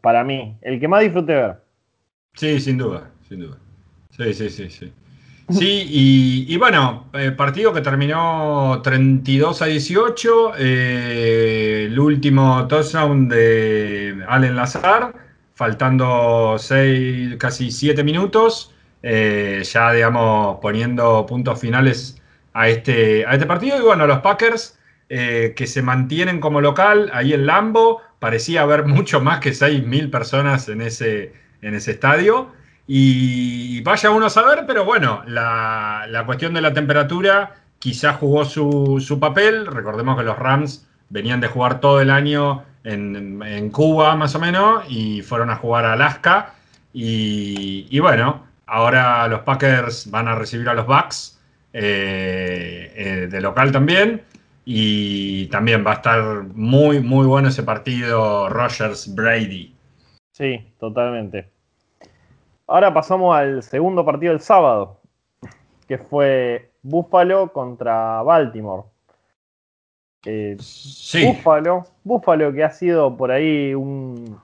[0.00, 1.56] para mí, el que más disfruté ver.
[2.34, 3.58] Sí, sin duda, sin duda.
[4.10, 4.92] Sí, sí, sí, sí.
[5.50, 14.22] Sí, y, bueno, eh, partido que terminó 32 a 18, eh, el último touchdown de
[14.28, 15.14] Allen Lazar,
[15.54, 22.20] faltando seis, casi 7 minutos, eh, ya digamos poniendo puntos finales
[22.52, 23.78] a este, a este partido.
[23.78, 29.20] Y bueno, los Packers que se mantienen como local ahí en Lambo, parecía haber mucho
[29.20, 32.52] más que 6.000 personas en ese, en ese estadio.
[32.86, 39.18] Y vaya uno a saber, pero bueno, la, cuestión de la temperatura quizás jugó su,
[39.20, 39.66] papel.
[39.66, 44.84] Recordemos que los Rams venían de jugar todo el año en, Cuba, más o menos,
[44.88, 46.54] y fueron a jugar a Alaska.
[46.94, 51.38] Y, bueno, ahora los Packers van a recibir a los Bucks
[51.74, 54.22] eh, eh, de local también.
[54.70, 59.74] Y también va a estar muy, muy bueno ese partido Rogers-Brady.
[60.32, 61.48] Sí, totalmente.
[62.66, 65.00] Ahora pasamos al segundo partido del sábado,
[65.86, 68.82] que fue Buffalo contra Baltimore.
[70.26, 71.24] Eh, sí.
[71.24, 74.38] Buffalo, Buffalo que ha sido por ahí un,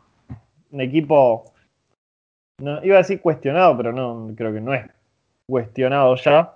[0.70, 1.52] un equipo,
[2.62, 4.86] no, iba a decir cuestionado, pero no creo que no es
[5.46, 6.53] cuestionado ya.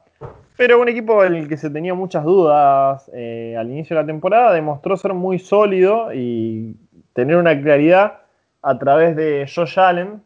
[0.59, 4.07] Pero un equipo en el que se tenía muchas dudas eh, al inicio de la
[4.07, 6.75] temporada demostró ser muy sólido y
[7.12, 8.23] tener una claridad
[8.61, 10.21] a través de Josh Allen,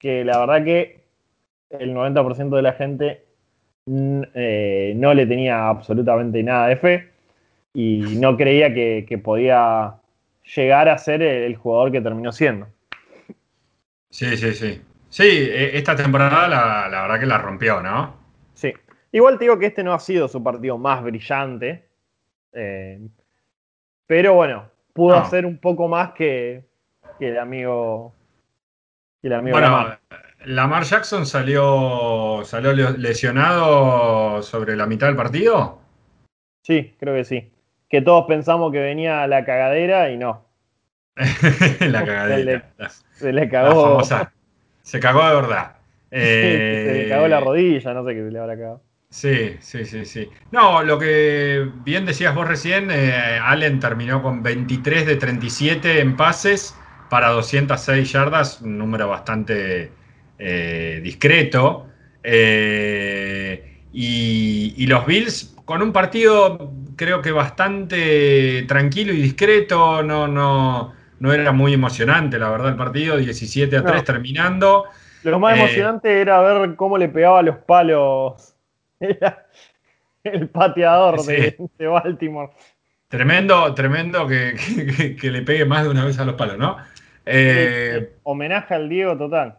[0.00, 1.04] que la verdad que
[1.70, 3.24] el 90% de la gente
[3.86, 7.10] mm, eh, no le tenía absolutamente nada de fe
[7.72, 9.94] y no creía que, podía
[10.56, 12.66] llegar a ser el, jugador que terminó siendo.
[14.10, 14.82] Sí, sí, sí.
[15.10, 18.25] Sí, e, esta temporada la, la verdad que la rompió, ¿no?
[19.16, 21.88] Igual te digo que este no ha sido su partido más brillante.
[22.52, 23.00] Eh,
[24.06, 26.66] pero bueno, pudo hacer un poco más que,
[27.18, 28.12] el amigo.
[29.22, 29.96] Que el amigo bueno,
[30.44, 30.84] Lamar.
[30.84, 35.78] Jackson salió, salió lesionado sobre la mitad del partido.
[36.60, 37.50] Sí, creo que sí.
[37.88, 40.44] Que todos pensamos que venía la cagadera y no.
[41.80, 42.68] la cagadera.
[43.12, 44.02] Se le, cagó.
[44.82, 45.76] Se cagó de verdad.
[46.10, 48.82] se le cagó la eh, rodilla, no sé qué se le habrá cagado.
[49.16, 50.28] Sí, sí, sí, sí.
[50.50, 56.16] No, lo que bien decías vos recién, eh, Allen terminó con 23 de 37 en
[56.18, 56.76] pases
[57.08, 59.90] para 206 yardas, un número bastante
[60.38, 61.86] eh, discreto.
[62.22, 70.92] Eh, Y, los Bills con un partido creo que bastante tranquilo y discreto, no, no,
[71.20, 74.84] no era muy emocionante, la verdad, el partido, 17 a 3 terminando.
[75.24, 78.55] Lo más eh, emocionante era ver cómo le pegaba los palos
[80.24, 82.52] el pateador de, Baltimore.
[83.08, 86.76] Tremendo, tremendo que, le pegue más de una vez a los palos, ¿no?
[87.24, 89.58] Eh, homenaje al Diego total.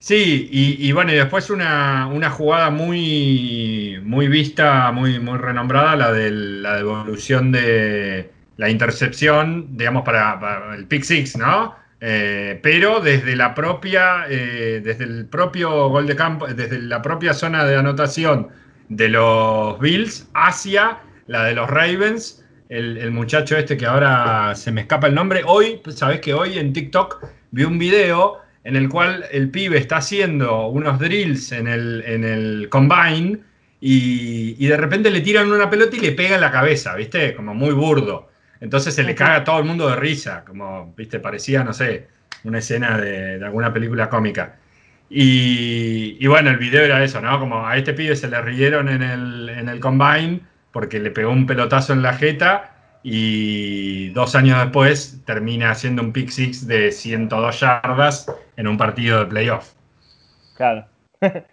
[0.00, 6.30] Sí, y, bueno, y después una, jugada muy, muy vista, muy, muy renombrada, la de
[6.30, 11.74] la devolución de la intercepción, digamos, para, el pick six, ¿no?
[12.00, 17.34] Eh, pero desde la propia, eh, desde el propio gol de campo, desde la propia
[17.34, 18.48] zona de anotación
[18.88, 24.82] de los Bills hacia la de los Ravens, el, muchacho este que ahora se me
[24.82, 29.24] escapa el nombre, hoy, sabes que hoy en TikTok vi un video en el cual
[29.32, 33.40] el pibe está haciendo unos drills en el, en el combine
[33.80, 37.34] y, de repente le tiran una pelota y le pega en la cabeza, ¿viste?
[37.34, 38.28] Como muy burdo.
[38.60, 41.20] Entonces se le caga a todo el mundo de risa, como, ¿viste?
[41.20, 42.08] Parecía, no sé,
[42.44, 44.56] una escena de, alguna película cómica.
[45.10, 47.38] Y, bueno, el video era eso, ¿no?
[47.38, 50.40] Como a este pibe se le rieron en el, en el combine
[50.72, 56.12] porque le pegó un pelotazo en la jeta y dos años después termina haciendo un
[56.12, 59.72] pick six de 102 yardas en un partido de playoff.
[60.56, 60.86] Claro.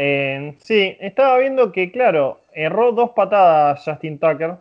[0.00, 4.54] Eh, sí, estaba viendo que, claro, erró dos patadas Justin Tucker.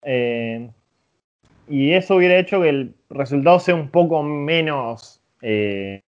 [0.00, 0.70] Eh,
[1.68, 5.20] y eso hubiera hecho que el resultado sea un poco menos.
[5.42, 6.02] Eh,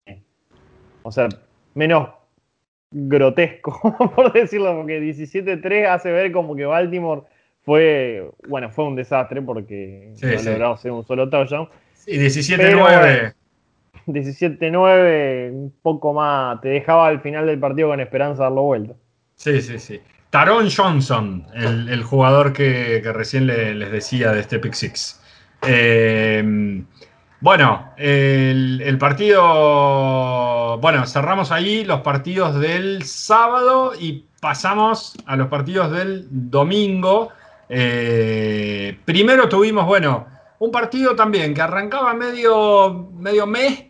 [1.02, 1.28] o sea,
[1.74, 2.10] menos
[2.90, 7.22] grotesco, por decirlo, porque 17-3 hace ver como que Baltimore
[7.64, 10.46] fue, bueno, fue un desastre porque no sí.
[10.46, 11.68] logrado hacer un solo touchdown.
[11.94, 13.34] Sí, 17-9.
[14.06, 18.94] 17-9, un poco más, te dejaba al final del partido con esperanza darlo vuelta.
[19.36, 20.00] Sí, sí, sí.
[20.30, 25.21] Taron Johnson, el, jugador que, recién les decía de este Pick Six.
[25.66, 26.84] Eh,
[27.40, 35.90] bueno, el, partido, bueno, cerramos ahí los partidos del sábado y pasamos a los partidos
[35.90, 37.30] del domingo.
[37.68, 40.26] Eh, primero tuvimos, bueno,
[40.60, 43.86] un partido también que arrancaba medio, medio mes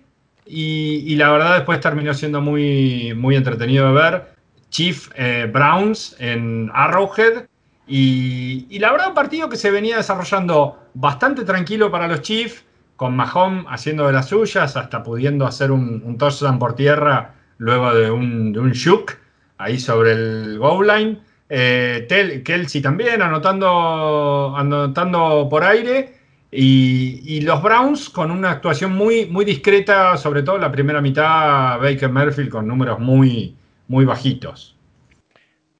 [0.46, 4.32] y, la verdad después terminó siendo muy, muy entretenido de ver.
[4.70, 7.46] Chief eh, Browns en Arrowhead.
[7.86, 12.64] Y, la verdad un partido que se venía desarrollando bastante tranquilo para los Chiefs,
[12.96, 17.94] con Mahomes haciendo de las suyas, hasta pudiendo hacer un, un touchdown por tierra luego
[17.94, 19.12] de un, de shook
[19.58, 21.18] ahí sobre el goal line.
[21.48, 22.06] Eh,
[22.44, 26.14] Kelsey también anotando, anotando por aire.
[26.54, 32.10] Y, los Browns con una actuación muy, muy discreta, sobre todo la primera mitad, Baker
[32.10, 33.56] Merfield con números muy,
[33.88, 34.76] muy bajitos.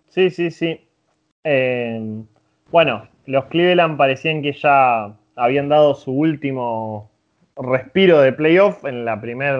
[0.08, 0.80] Sí, sí, sí.
[1.44, 2.22] Eh,
[2.70, 7.10] bueno, los Cleveland parecían que ya habían dado su último
[7.56, 8.84] respiro de playoff.
[8.84, 9.58] En la, primer,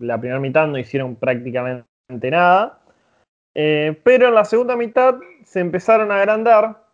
[0.00, 1.84] la primera mitad no hicieron prácticamente
[2.30, 2.80] nada.
[3.54, 6.84] Eh, pero en la segunda mitad se empezaron a agrandar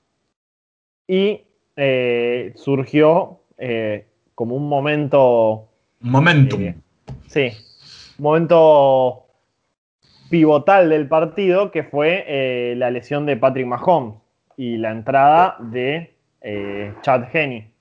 [1.06, 1.42] y
[1.76, 5.68] eh, surgió eh, como un momento.
[6.00, 6.74] Momentum.
[7.28, 7.50] sí,
[8.18, 9.26] un momento
[10.28, 14.23] pivotal del partido que fue la lesión de Patrick Mahomes
[14.56, 16.14] y la entrada de
[17.02, 17.74] Chad Henney.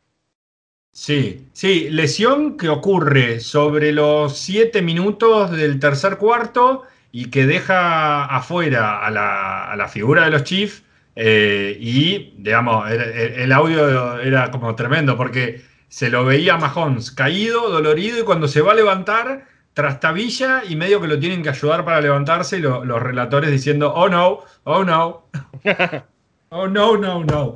[0.93, 8.25] Sí, sí, lesión que ocurre sobre los siete minutos del tercer cuarto y que deja
[8.25, 10.83] afuera a la, figura de los Chiefs.
[11.15, 17.71] Eh, y, digamos, el, audio era como tremendo porque se lo veía a Mahomes caído,
[17.71, 21.83] dolorido, y cuando se va a levantar, trastabilla y medio que lo tienen que ayudar
[21.86, 25.27] para levantarse, y los relatores diciendo, oh no, oh no,
[26.53, 27.55] oh no, no, no.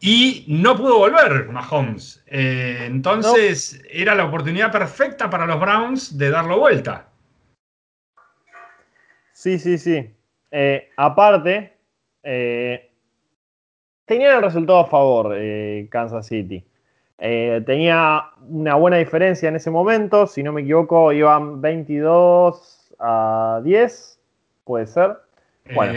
[0.00, 2.22] Y no pudo volver Mahomes.
[2.26, 7.08] Eh, entonces era la oportunidad perfecta para los Browns de darlo vuelta.
[9.32, 10.14] Sí, sí, sí.
[10.50, 11.72] Eh, aparte,
[12.22, 12.90] eh,
[14.04, 16.64] tenía el resultado a favor eh, Kansas City.
[17.18, 20.26] tenía una buena diferencia en ese momento.
[20.26, 24.20] Si no me equivoco, iban 22 a 10.
[24.64, 25.18] Puede ser.
[25.74, 25.92] Bueno.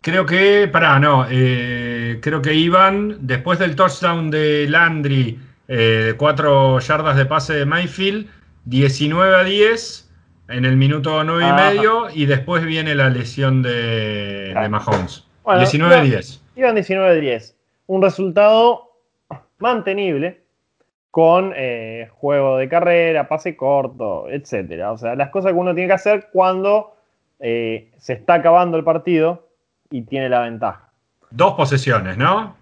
[0.00, 1.26] creo que, pará, no.
[1.26, 8.28] creo que iban, después del touchdown de Landry, de 4 yardas de pase de Mayfield,
[8.64, 10.10] 19 a 10
[10.50, 15.26] en el minuto 9 y medio y después viene la lesión de, Mahomes.
[15.44, 16.40] 19-10.
[16.56, 17.54] Iban 19-10.
[17.86, 18.90] Un resultado
[19.58, 20.42] mantenible
[21.10, 24.92] con eh, juego de carrera, pase corto, etcétera.
[24.92, 26.96] O sea, las cosas que uno tiene que hacer cuando
[27.40, 29.48] eh, se está acabando el partido
[29.90, 30.92] y tiene la ventaja.
[31.30, 32.54] Dos posesiones, ¿no?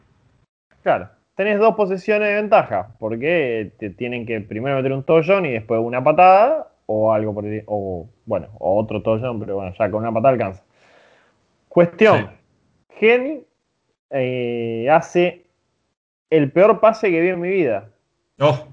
[0.83, 5.53] Claro, tenés dos posesiones de ventaja, porque te tienen que primero meter un touchdown y
[5.53, 9.91] después una patada o algo por el, o bueno, o otro touchdown, pero bueno, ya
[9.91, 10.64] con una patada alcanza.
[11.68, 12.31] Cuestión,
[12.99, 13.43] Geni
[14.11, 15.47] eh, hace
[16.31, 17.91] el peor pase que vi en mi vida.
[18.39, 18.66] Oh.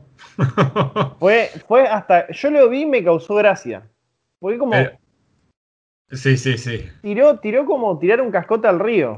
[1.20, 3.84] fue, fue hasta, yo lo vi y me causó gracia.
[4.40, 4.76] Fue como...
[6.12, 6.90] sí, sí, sí.
[7.02, 9.18] Tiró, tiró como tirar un cascote al río.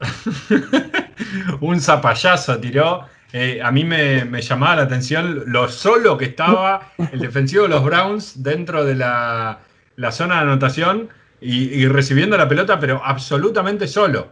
[1.60, 3.06] un zapallazo tiró.
[3.32, 7.82] Eh, a mí me, llamaba la atención lo solo que estaba el defensivo de los
[7.82, 9.60] Browns dentro de la,
[10.10, 11.08] zona de anotación
[11.40, 14.28] y, recibiendo la pelota, pero absolutamente solo.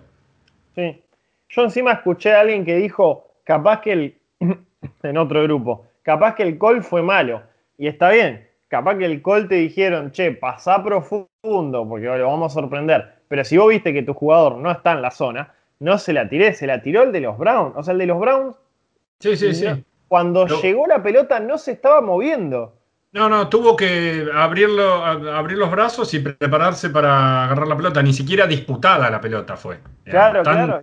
[0.74, 1.02] Sí.
[1.48, 4.18] Yo encima escuché a alguien que dijo, capaz que el,
[5.02, 7.42] en otro grupo, capaz que el call fue malo.
[7.78, 12.52] Y está bien, capaz que el call te dijeron, che, pasá profundo, porque lo vamos
[12.52, 13.20] a sorprender.
[13.28, 16.28] Pero si vos viste que tu jugador no está en la zona, no se la
[16.28, 17.74] tiré, se la tiró el de los Browns.
[17.76, 18.56] O sea, el de los Browns.
[19.18, 19.66] Sí, sí, sí.
[20.08, 22.74] Cuando llegó la pelota no se estaba moviendo.
[23.12, 28.02] No, no, tuvo que abrirlo, abrir los brazos y prepararse para agarrar la pelota.
[28.02, 29.78] Ni siquiera disputada la pelota fue.
[30.04, 30.80] Claro, claro.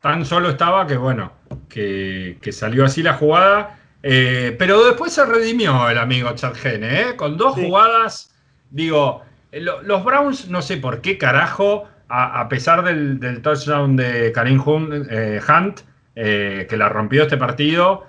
[0.00, 1.32] Tan solo estaba que, bueno,
[1.68, 3.77] que, salió así la jugada.
[4.02, 7.16] Eh, pero después se redimió el amigo Chad Gene, ¿eh?
[7.16, 8.34] Con dos jugadas,
[8.70, 14.62] digo, eh, los Browns, no sé por qué carajo, a, pesar del, touchdown de Karim
[14.64, 15.80] Hunt,
[16.14, 18.06] que la rompió este partido,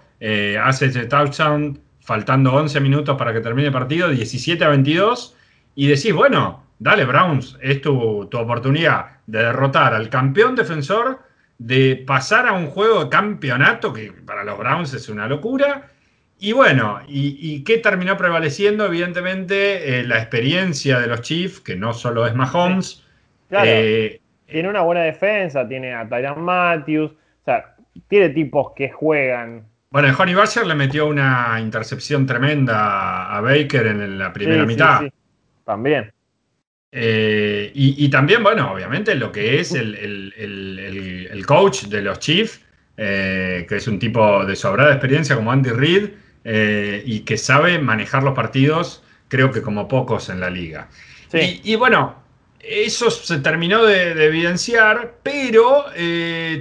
[0.63, 5.35] hace ese touchdown faltando 11 minutos para que termine el partido, 17 a 22,
[5.75, 11.19] y decís, bueno, dale Browns, es tu, tu oportunidad de derrotar al campeón defensor
[11.60, 15.89] de pasar a un juego de campeonato, que para los Browns es una locura.
[16.39, 18.86] Y bueno, ¿y, qué terminó prevaleciendo?
[18.86, 23.05] Evidentemente, eh, la experiencia de los Chiefs, que no solo es Mahomes.
[23.51, 27.76] Eh, tiene una buena defensa, tiene a Tyron Matthews, o sea,
[28.07, 29.66] tiene tipos que juegan.
[29.91, 35.01] Bueno, Johnny Basher le metió una intercepción tremenda a Baker en la primera mitad.
[35.01, 35.12] Sí,
[35.66, 36.10] También.
[36.91, 42.61] Eh, y, también, bueno, obviamente lo que es el, coach de los Chiefs,
[42.97, 46.09] eh, que es un tipo de sobrada experiencia como Andy Reid
[46.43, 50.89] eh, y que sabe manejar los partidos, creo que como pocos en la liga.
[51.31, 52.23] Y, bueno,
[52.59, 55.85] eso se terminó de, evidenciar, pero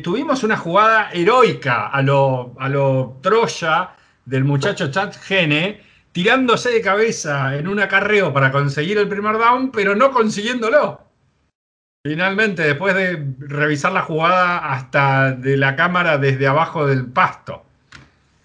[0.02, 3.90] tuvimos una jugada heroica a lo, a lo Troya
[4.26, 5.87] del muchacho Chad Gene
[6.18, 11.00] tirándose de cabeza en un acarreo para conseguir el primer down, pero no consiguiéndolo.
[12.04, 17.62] Finalmente, después de revisar la jugada hasta de la cámara desde abajo del pasto.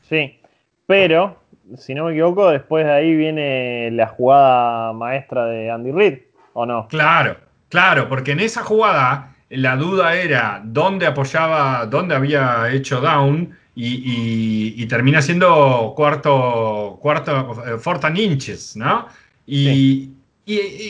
[0.07, 0.39] Sí,
[0.85, 1.39] pero,
[1.75, 6.19] si no me equivoco, después de ahí viene la jugada maestra de Andy Reid,
[6.53, 6.87] ¿o no?
[6.89, 7.37] Claro,
[7.69, 14.85] claro, porque en esa jugada la duda era dónde apoyaba, dónde había hecho down y,
[14.87, 19.07] termina siendo cuarto, cuarto, eh, Fortan inches, ¿no?
[19.45, 20.09] Y,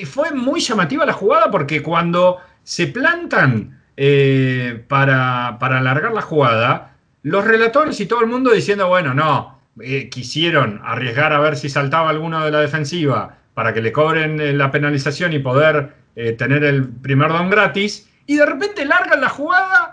[0.05, 7.45] fue muy llamativa la jugada porque cuando se plantan eh, para, alargar la jugada, los
[7.45, 12.09] relatores y todo el mundo diciendo, bueno, no, eh, quisieron arriesgar a ver si saltaba
[12.09, 15.93] alguno de la defensiva para que le cobren la penalización y poder
[16.37, 19.92] tener el primer down gratis, y de repente largan la jugada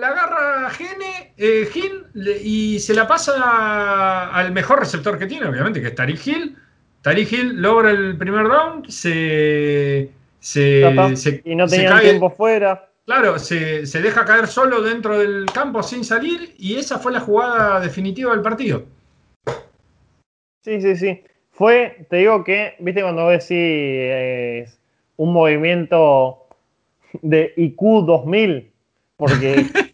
[0.00, 2.06] la agarra Gene, eh, Gil
[2.42, 6.56] y se la pasa al mejor receptor que tiene, obviamente, que es Tariq Hill.
[7.02, 10.10] Tariq Hill logra el primer down, se.
[10.40, 12.88] se, y no tenía tiempo fuera.
[13.04, 17.80] Claro, se, deja caer solo dentro del campo sin salir y esa fue la jugada
[17.80, 18.84] definitiva del partido.
[20.62, 21.22] Sí, sí, sí.
[21.50, 24.78] Fue, te digo que, viste, cuando vos decís
[25.16, 26.46] un movimiento
[27.20, 28.70] de IQ 2000,
[29.16, 29.66] porque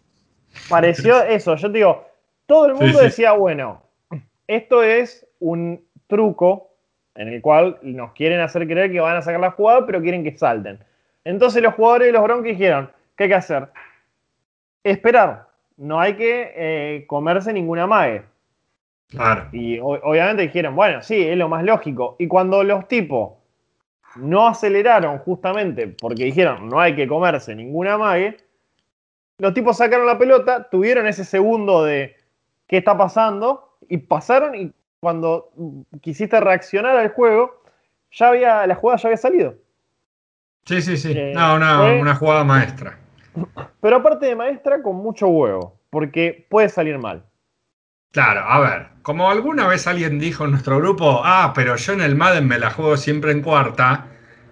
[0.69, 1.55] pareció eso.
[1.55, 2.05] Yo te digo,
[2.45, 3.81] todo el mundo decía, bueno,
[4.47, 6.69] esto es un truco
[7.15, 10.23] en el cual nos quieren hacer creer que van a sacar la jugada, pero quieren
[10.23, 10.79] que salten.
[11.23, 13.67] Entonces los jugadores de los Broncos dijeron, ¿qué hay que hacer?
[14.83, 15.47] Esperar.
[15.75, 18.23] No hay que eh, comerse ninguna mague.
[19.09, 19.47] Claro.
[19.51, 22.15] Y obviamente dijeron, bueno, sí, es lo más lógico.
[22.19, 23.33] Y cuando los tipos
[24.15, 28.37] no aceleraron justamente porque dijeron, no hay que comerse ninguna mague,
[29.39, 32.15] los tipos sacaron la pelota, tuvieron ese segundo de
[32.67, 35.51] qué está pasando y pasaron y cuando
[36.01, 37.63] quisiste reaccionar al juego,
[38.11, 39.55] ya había, la jugada ya había salido.
[40.65, 41.13] Sí, sí, sí.
[41.15, 42.97] Eh, no, una, jugada maestra.
[43.81, 47.23] Pero aparte de maestra, con mucho huevo, porque puede salir mal.
[48.11, 52.01] Claro, a ver, como alguna vez alguien dijo en nuestro grupo, ah, pero yo en
[52.01, 54.07] el Madden me la juego siempre en cuarta,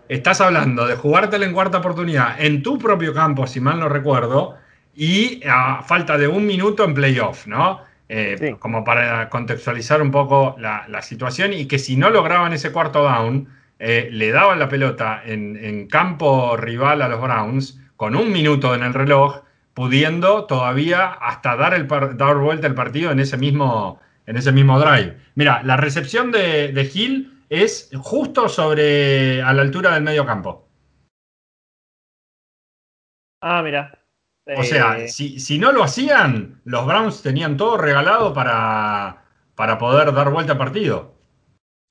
[0.07, 4.57] estás hablando de jugártela en cuarta oportunidad en tu propio campo, si mal no recuerdo,
[4.95, 7.81] y a falta de un minuto en playoff, ¿no?
[8.07, 13.03] Eh, como para contextualizar un poco la, situación y que si no lograban ese cuarto
[13.03, 18.75] down, eh, le daban la pelota en, campo rival a los Browns con un minuto
[18.75, 19.41] en el reloj,
[19.73, 24.79] pudiendo todavía hasta dar, el dar vuelta el partido en ese mismo, en ese mismo
[24.79, 25.17] drive.
[25.33, 30.67] Mira, la recepción de, de Hill es justo sobre a la altura del medio campo.
[33.41, 34.04] Ah, mira.
[34.47, 39.23] O sea, eh, si, no lo hacían, los Browns tenían todo regalado para,
[39.55, 41.15] para poder dar vuelta al partido.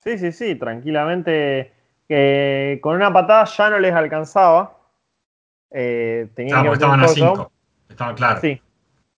[0.05, 1.72] Sí, sí, sí, tranquilamente.
[2.80, 4.78] con una patada ya no les alcanzaba.
[5.72, 7.52] Eh, tenían estaban a 5.
[7.88, 8.40] Estaban claro.
[8.40, 8.62] Sí.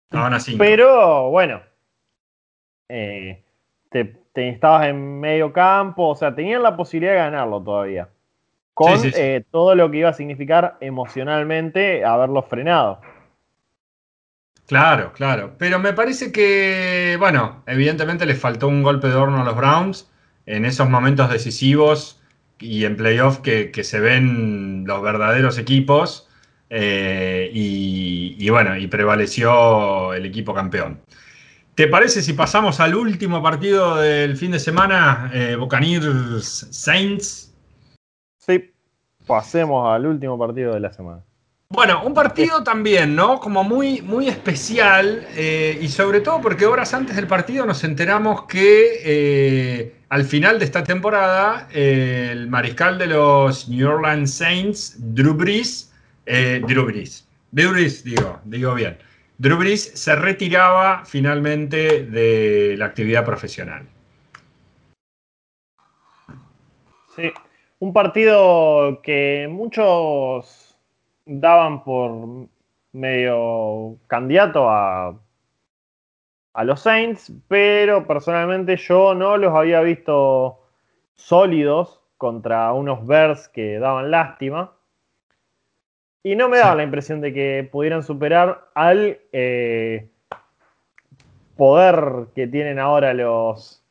[0.04, 0.58] Estaban a 5.
[0.58, 1.60] Pero bueno,
[2.88, 3.44] eh,
[3.90, 8.08] te, estabas en medio campo, o sea, tenían la posibilidad de ganarlo todavía.
[8.72, 8.98] Con
[9.50, 13.00] todo lo que iba a significar emocionalmente haberlo frenado.
[14.66, 15.54] Claro, claro.
[15.58, 20.10] Pero me parece que, bueno, evidentemente les faltó un golpe de horno a los Browns
[20.46, 22.20] en esos momentos decisivos
[22.58, 26.28] y en playoff que, se ven los verdaderos equipos.
[26.68, 31.00] Eh, y, bueno, y prevaleció el equipo campeón.
[31.76, 37.54] ¿Te parece si pasamos al último partido del fin de semana, eh, Buccaneers Saints?
[38.38, 38.72] Sí,
[39.26, 41.22] pasemos al último partido de la semana.
[41.68, 43.40] Bueno, un partido también, ¿no?
[43.40, 48.44] Como muy, muy especial eh, y sobre todo porque horas antes del partido nos enteramos
[48.44, 55.34] que eh, al final de esta temporada el mariscal de los New Orleans Saints, Drew
[55.34, 55.92] Brees,
[56.26, 58.98] eh, Drew Brees, Drew Brees, digo, digo bien,
[59.38, 63.88] Drew Brees se retiraba finalmente de la actividad profesional.
[67.16, 67.32] Sí,
[67.80, 70.65] un partido que muchos
[71.26, 72.48] daban por
[72.92, 75.18] medio candidato a,
[76.54, 80.62] a los Saints, pero personalmente yo no los había visto
[81.14, 84.72] sólidos contra unos Bears que daban lástima.
[86.22, 90.08] Y no me daba la impresión de que pudieran superar al eh,
[91.56, 93.84] poder que tienen ahora los,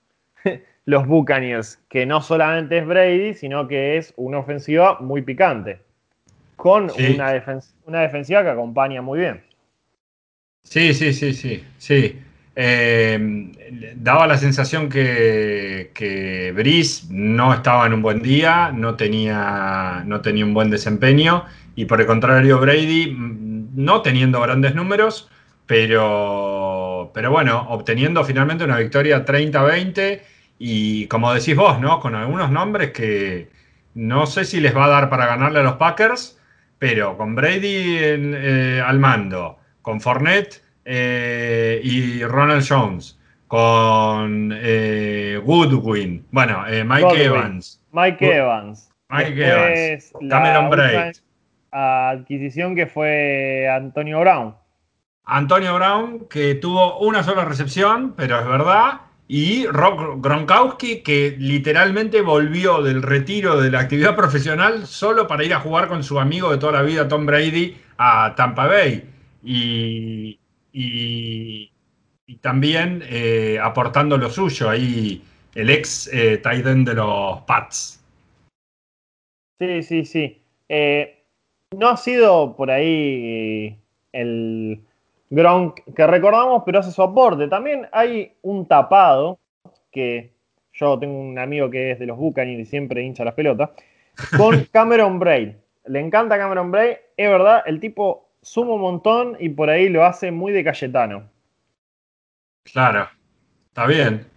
[0.86, 5.86] los Buccaneers, que no solamente es Brady, sino que es una ofensiva muy picante
[6.56, 9.44] con una, una, defensiva que acompaña muy bien.
[10.64, 12.20] Sí, sí, sí, sí, sí.
[12.56, 13.52] Eh,
[13.96, 20.22] daba la sensación que, que Brice no estaba en un buen día, no tenía, no
[20.22, 21.44] tenía un buen desempeño
[21.76, 25.30] y por el contrario Brady, mm, no teniendo grandes números,
[25.66, 30.22] pero, pero bueno, obteniendo finalmente una victoria 30-20
[30.58, 32.00] y como decís vos, ¿no?
[32.00, 33.50] Con algunos nombres que
[33.94, 36.40] no sé si les va a dar para ganarle a los Packers,
[36.80, 46.26] pero con Brady eh, al mando, con Fournette eh, y Ronald Jones, con eh, Goodwin,
[46.32, 47.82] bueno, Mike Evans.
[47.92, 48.90] Mike Evans.
[49.10, 50.14] Mike Evans.
[50.30, 51.16] Cameron Braid.
[51.72, 54.56] Adquisición que fue Antonio Brown.
[55.26, 62.22] Antonio Brown, que tuvo una sola recepción, pero es verdad, y Rob Gronkowski, que literalmente
[62.22, 66.52] volvió del retiro de la actividad profesional solo para ir a jugar con su amigo
[66.52, 69.04] de toda la vida, Tom Brady, a Tampa Bay.
[69.44, 70.40] Y,
[72.42, 75.24] también eh, aportando lo suyo, ahí
[75.56, 78.04] el ex eh, de los Pats.
[79.60, 80.42] Sí, sí, sí.
[80.70, 81.24] Eh,
[81.72, 83.80] no ha sido por ahí
[84.12, 84.80] el
[85.30, 87.48] Gronk, que recordamos, pero hace su aporte.
[87.48, 89.40] También hay un tapado,
[89.92, 90.32] que
[90.74, 93.72] yo tengo un amigo que es de los Buccaneers y siempre hincha las pelotas,
[94.38, 95.54] con Cameron Braid.
[95.86, 100.06] Le encanta Cameron Braid, es verdad, el tipo suma un montón y por ahí lo
[100.06, 101.30] hace muy de Cayetano.
[102.64, 103.08] Claro,
[103.68, 104.28] está bien.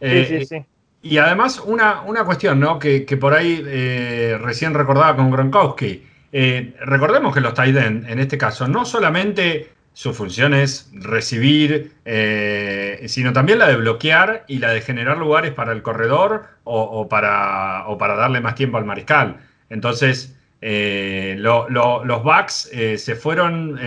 [0.00, 0.64] sí, sí, eh, sí.
[1.02, 2.78] Y además, una, una cuestión, ¿no?
[2.80, 6.04] Que, por ahí eh, recién recordaba con Gronkowski.
[6.32, 13.02] Eh, recordemos que los tight en este caso, no solamente su función es recibir, eh,
[13.08, 17.86] sino también la de bloquear y la de generar lugares para el corredor o, para,
[17.98, 19.38] para, darle más tiempo al mariscal.
[19.70, 23.78] Entonces, eh, los backs eh, se fueron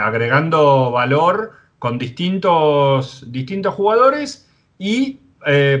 [0.00, 4.48] agregando valor con distintos, distintos jugadores
[4.78, 5.20] y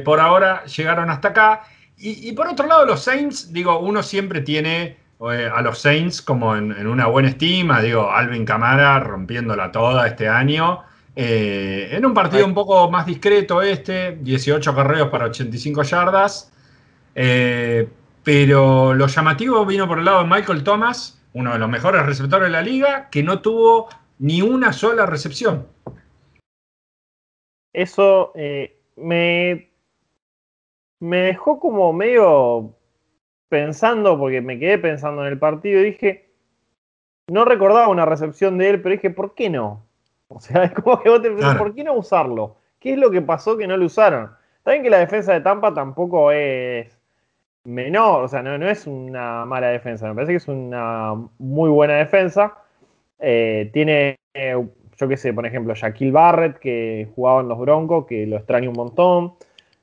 [0.04, 1.62] por ahora llegaron hasta acá.
[1.96, 6.86] y por otro lado, los Saints, digo, uno siempre tiene a los Saints como en,
[6.86, 10.82] una buena estima, digo, Alvin Camara rompiéndola toda este año.
[11.16, 16.52] Eh, en un partido un poco más discreto este, 18 carreos para 85 yardas.
[17.14, 17.88] Eh,
[18.22, 22.46] pero lo llamativo vino por el lado de Michael Thomas, uno de los mejores receptores
[22.46, 23.88] de la liga, que no tuvo
[24.18, 25.66] ni una sola recepción.
[27.72, 29.70] Eso eh, me,
[31.00, 32.77] me dejó como medio
[33.48, 36.28] pensando, porque me quedé pensando en el partido y dije,
[37.28, 39.84] no recordaba una recepción de él, pero dije, ¿por qué no?
[40.30, 41.58] O sea, es como que vos te claro.
[41.58, 42.56] ¿por qué no usarlo?
[42.78, 44.30] ¿Qué es lo que pasó que no lo usaron?
[44.62, 46.98] Saben que la defensa de Tampa tampoco es
[47.64, 51.70] menor, o sea, no, no, es una mala defensa, me parece que es una muy
[51.70, 52.58] buena defensa.
[53.18, 54.54] Eh, tiene, eh,
[54.96, 58.70] yo qué sé, por ejemplo, Shaquille Barrett, que jugaba en los Broncos, que lo extraño
[58.70, 59.34] un montón.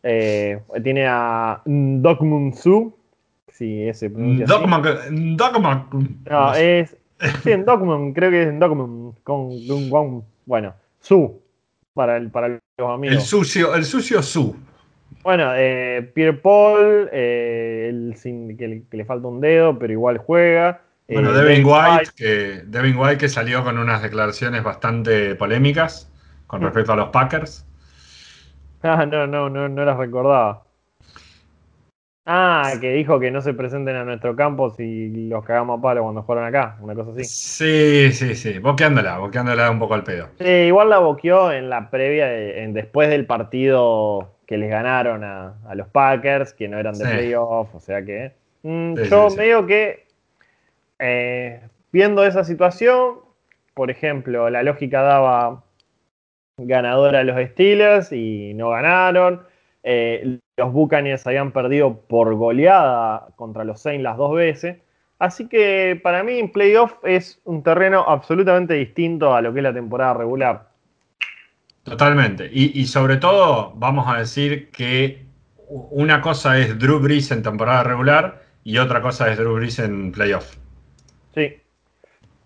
[0.03, 2.95] Eh, tiene a Dokmun Su,
[3.57, 4.45] sí, ese pronuncia
[6.29, 6.95] No, es.
[7.43, 9.49] Sí, en Dokmun, creo que es en Dokmun, con,
[9.89, 11.41] con, bueno, Su,
[11.93, 13.15] para, el, para los amigos.
[13.15, 14.55] El sucio, el sucio Su.
[15.23, 18.15] Bueno, eh, Pierre Paul, eh, el,
[18.57, 20.81] que, le, falta un dedo, pero igual juega.
[21.07, 26.11] Bueno, eh, Devin White, Que, Devin White que salió con unas declaraciones bastante polémicas
[26.47, 26.65] con mm.
[26.65, 27.65] respecto a los Packers.
[28.83, 30.64] Ah, no, no, no, no las recordaba.
[32.27, 36.01] Ah, que dijo que no se presenten a nuestro campo si los cagamos a palo
[36.01, 37.23] cuando fueron acá, una cosa así.
[37.23, 40.29] Sí, sí, sí, boqueándola, boqueándola un poco al pedo.
[40.39, 45.87] Sí, igual la boqueó en la previa, después del partido que les ganaron a, los
[45.89, 48.31] Packers, que no eran de playoff, o sea que
[48.63, 50.07] mm, yo veo que
[50.97, 51.61] eh,
[51.91, 53.19] viendo esa situación,
[53.75, 55.63] por ejemplo, la lógica daba
[56.57, 59.41] ganadora a los Steelers y no ganaron.
[59.87, 64.77] Eh, los Buccaneers habían perdido por goleada contra los Saints las dos veces.
[65.19, 69.63] Así que para mí en playoff es un terreno absolutamente distinto a lo que es
[69.63, 70.69] la temporada regular.
[71.83, 72.49] Totalmente.
[72.51, 75.23] Y, sobre todo, vamos a decir que
[75.67, 80.11] una cosa es Drew Brees en temporada regular y otra cosa es Drew Brees en
[80.11, 80.57] playoff.
[81.35, 81.57] Sí.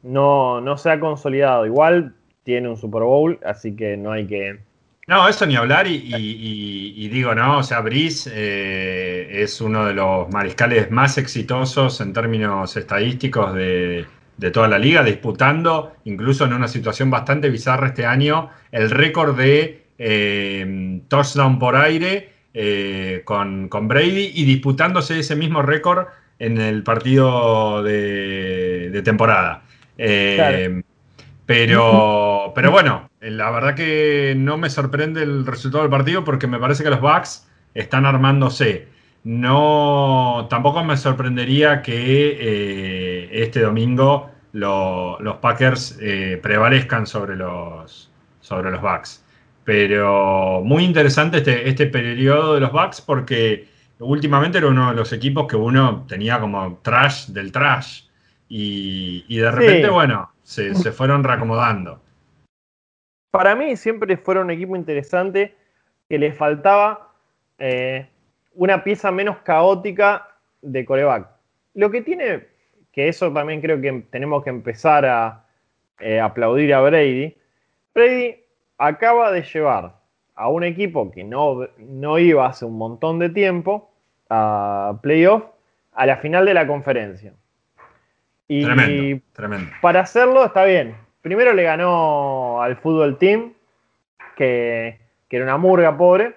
[0.04, 1.66] No, no se ha consolidado.
[1.66, 4.60] Igual tiene un Super Bowl, así que no hay que.
[5.10, 5.88] No, eso ni hablar.
[5.88, 12.14] Y, digo, no, o sea, Brees eh, es uno de los mariscales más exitosos en
[12.14, 14.06] términos estadísticos de,
[14.38, 19.36] de toda la liga, disputando, incluso en una situación bastante bizarra este año, el récord
[19.36, 26.06] de eh, touchdown por aire eh, con, Brady y disputándose ese mismo récord
[26.38, 29.64] en el partido de, temporada.
[31.48, 36.60] Pero, pero bueno, la verdad que no me sorprende el resultado del partido porque me
[36.60, 38.88] parece que los Bucks están armándose.
[39.24, 48.10] No, tampoco me sorprendería que eh, este domingo los Packers eh, prevalezcan sobre los,
[48.40, 49.24] sobre los Bucks.
[49.66, 53.68] Pero muy interesante este, este periodo de los Bucks porque
[54.00, 58.04] últimamente era uno de los equipos que uno tenía como trash del trash.
[58.52, 62.02] Y, de repente, bueno, se, fueron reacomodando.
[63.32, 65.56] Para mí siempre fueron un equipo interesante
[66.08, 67.12] que le faltaba
[67.60, 68.08] eh,
[68.56, 70.28] una pieza menos caótica
[70.62, 71.28] de coreback.
[71.76, 72.48] Lo que tiene,
[72.92, 75.46] que eso también creo que tenemos que empezar a
[76.00, 77.36] eh, aplaudir a Brady.
[77.94, 78.38] Brady
[78.78, 79.96] acaba de llevar
[80.36, 83.92] a un equipo que no, no iba hace un montón de tiempo
[84.30, 85.44] a playoff
[85.94, 87.34] a la final de la conferencia.
[88.48, 89.72] Y tremendo, tremendo.
[89.82, 90.96] para hacerlo está bien.
[91.30, 93.54] Primero le ganó al fútbol team,
[94.36, 96.34] que, que era una murga pobre,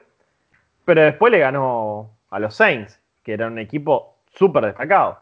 [0.85, 5.19] pero después le ganó a los Saints, que era un equipo súper destacado.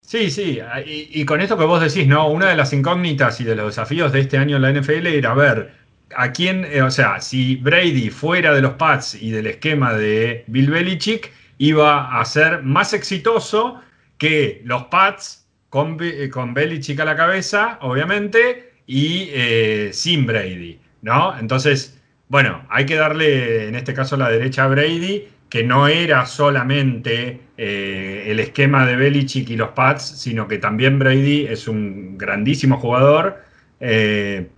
[0.00, 2.28] Sí, sí, y, con esto que vos decís, ¿no?
[2.28, 5.32] Una de las incógnitas y de los desafíos de este año en la NFL era
[5.32, 5.70] ver
[6.16, 10.42] a quién, eh, o sea, si Brady fuera de los Pats y del esquema de
[10.48, 13.80] Bill Belichick, iba a ser más exitoso
[14.18, 20.80] que los Pats con, eh, con Belichick a la cabeza, obviamente, y eh, sin Brady,
[21.02, 21.38] ¿no?
[21.38, 26.26] Entonces, bueno, hay que darle en este caso la derecha a Brady que no era
[26.26, 32.18] solamente eh, el esquema de Belichick y los Pats, sino que también Brady es un
[32.18, 33.40] grandísimo jugador,
[33.78, 34.48] eh,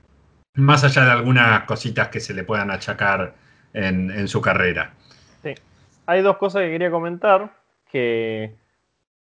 [0.54, 3.34] más allá de algunas cositas que se le puedan achacar
[3.74, 4.94] en, su carrera.
[5.42, 5.54] Sí.
[6.06, 7.52] Hay dos cosas que quería comentar,
[7.92, 8.54] que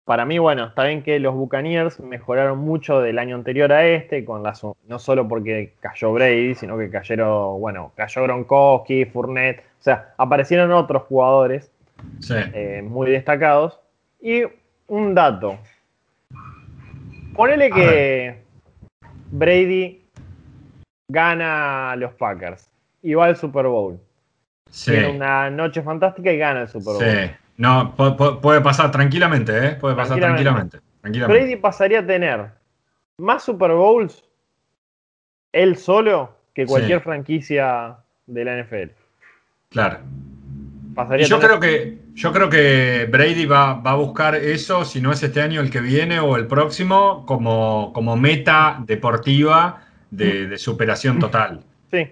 [0.04, 4.24] para mí, bueno, está bien que los Buccaneers mejoraron mucho del año anterior a este,
[4.24, 10.14] con no solo porque cayó Brady, sino que cayeron, bueno, cayó Gronkowski, Fournette, o sea,
[10.18, 11.70] aparecieron otros jugadores
[12.30, 13.78] eh, muy destacados.
[14.20, 14.42] Y
[14.88, 15.58] un dato.
[17.34, 18.42] Ponele que
[19.30, 20.04] Brady
[21.08, 22.70] gana a los Packers
[23.02, 24.00] y va al Super Bowl.
[24.84, 27.36] Tiene una noche fantástica y gana el Super Bowl.
[27.62, 29.70] No, puede pasar tranquilamente, ¿eh?
[29.76, 30.80] Puede pasar tranquilamente.
[31.00, 32.50] Brady pasaría a tener
[33.18, 34.24] más Super Bowls
[35.52, 38.90] él solo que cualquier franquicia de la NFL.
[39.68, 39.98] Claro.
[41.20, 45.40] yo, creo que, yo creo que Brady va, a buscar eso, si no es este
[45.40, 51.60] año, el que viene o el próximo, como, como meta deportiva de, de superación total.
[51.92, 52.08] Sí.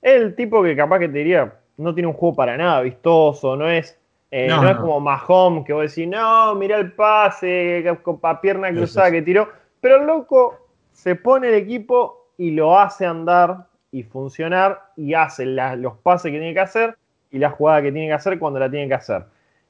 [0.00, 3.68] El tipo que capaz que te diría, no tiene un juego para nada vistoso, no
[3.68, 3.98] es,
[4.34, 7.86] eh, no, es como Mahomes que vos decís, no, mira el pase,
[8.22, 9.50] a pierna cruzada que tiró.
[9.82, 10.58] Pero el loco
[10.92, 16.38] se pone el equipo y lo hace andar y funcionar y hace los pases que
[16.38, 16.96] tiene que hacer
[17.30, 19.24] y la jugada que tiene que hacer cuando la tiene que hacer.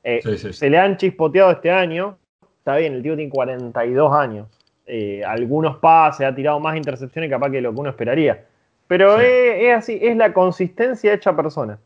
[0.05, 2.17] Eh, se le han chispoteado este año,
[2.59, 4.47] está bien, el tío tiene 42 años.
[4.87, 8.45] Eh, algunos pases, ha tirado más intercepciones capaz que lo que uno esperaría.
[8.87, 11.81] Pero es, así, es la consistencia hecha persona.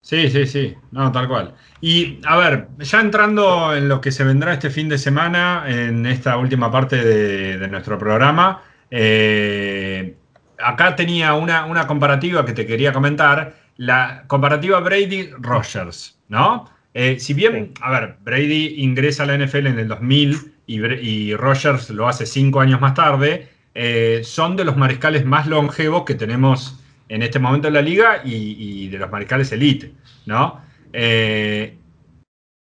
[0.00, 1.54] Sí, sí, sí, no, tal cual.
[1.80, 6.06] Y a ver, ya entrando en lo que se vendrá este fin de semana, en
[6.06, 10.16] esta última parte de, nuestro programa, eh,
[10.58, 16.70] acá tenía una, comparativa que te quería comentar, la comparativa Brady-Rogers, ¿no?
[16.94, 21.34] Eh, si bien, a ver, Brady ingresa a la NFL en el 2000 y, y
[21.36, 26.16] Rogers lo hace cinco años más tarde, eh, son de los mariscales más longevos que
[26.16, 29.92] tenemos en este momento en la liga y, de los mariscales elite,
[30.26, 30.60] ¿no?
[30.92, 31.76] Eh,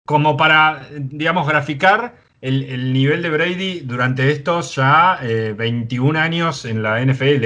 [0.06, 6.82] como para, digamos, graficar el, nivel de Brady durante estos ya 21 eh, años en
[6.84, 7.46] la NFL,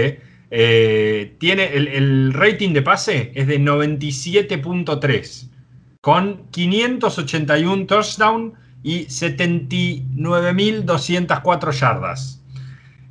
[0.50, 5.50] tiene el, el, rating de pase es de 97.3,
[6.02, 12.41] con 581 touchdowns y 79.204 yardas.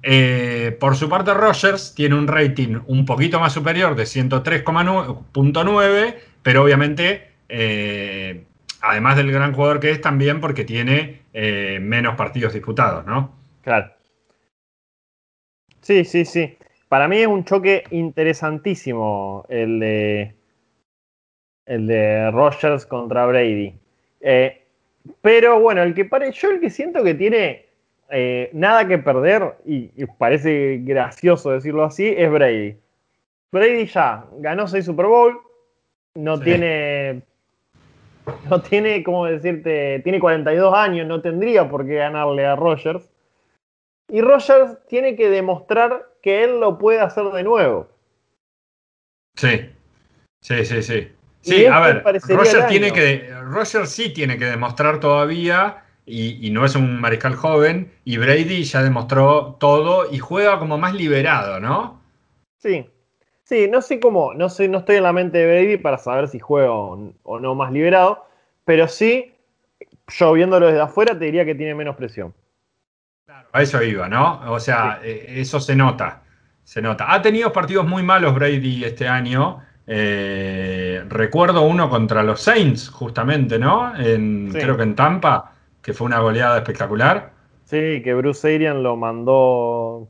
[0.02, 6.62] Eh, por su parte, Rogers tiene un rating un poquito más superior de 103,9, pero
[6.62, 8.44] obviamente, eh,
[8.80, 13.34] además del gran jugador que es, también porque tiene eh, menos partidos disputados, ¿no?
[13.62, 13.92] Claro.
[15.80, 16.56] Sí, sí, sí.
[16.88, 20.34] Para mí es un choque interesantísimo el de,
[21.66, 23.74] el de Rogers contra Brady.
[25.20, 27.69] pero bueno, el que pare, yo el que siento que tiene
[28.10, 29.88] eh, nada que perder, y,
[30.18, 32.76] parece gracioso decirlo así, es Brady.
[33.52, 35.40] Brady ya ganó seis Super Bowl,
[36.14, 37.22] no tiene,
[38.48, 40.00] no tiene, ¿cómo decirte?
[40.00, 43.08] Tiene 42 años, no tendría por qué ganarle a Rogers.
[44.08, 47.88] Y Rogers tiene que demostrar que él lo puede hacer de nuevo.
[49.36, 49.70] Sí,
[50.42, 51.08] sí, sí, sí.
[51.42, 56.74] Sí, a ver, Rogers, tiene que, Rogers sí tiene que demostrar todavía y, no es
[56.74, 62.00] un mariscal joven, y Brady ya demostró todo y juega como más liberado, ¿no?
[62.58, 62.86] Sí,
[63.44, 66.28] sí, no sé cómo, no sé, no estoy en la mente de Brady para saber
[66.28, 68.26] si juega o, no más liberado,
[68.64, 69.32] pero sí,
[70.08, 72.34] yo viéndolo desde afuera te diría que tiene menos presión.
[73.24, 74.52] Claro, a eso iba, ¿no?
[74.52, 76.22] O sea, eh, eso se nota,
[76.64, 77.12] se nota.
[77.12, 79.60] Ha tenido partidos muy malos Brady este año.
[79.86, 83.96] Eh, recuerdo uno contra los Saints, justamente, ¿no?
[83.96, 87.32] En, Creo que en Tampa que fue una goleada espectacular.
[87.64, 90.08] Sí, que Bruce Arian lo mandó,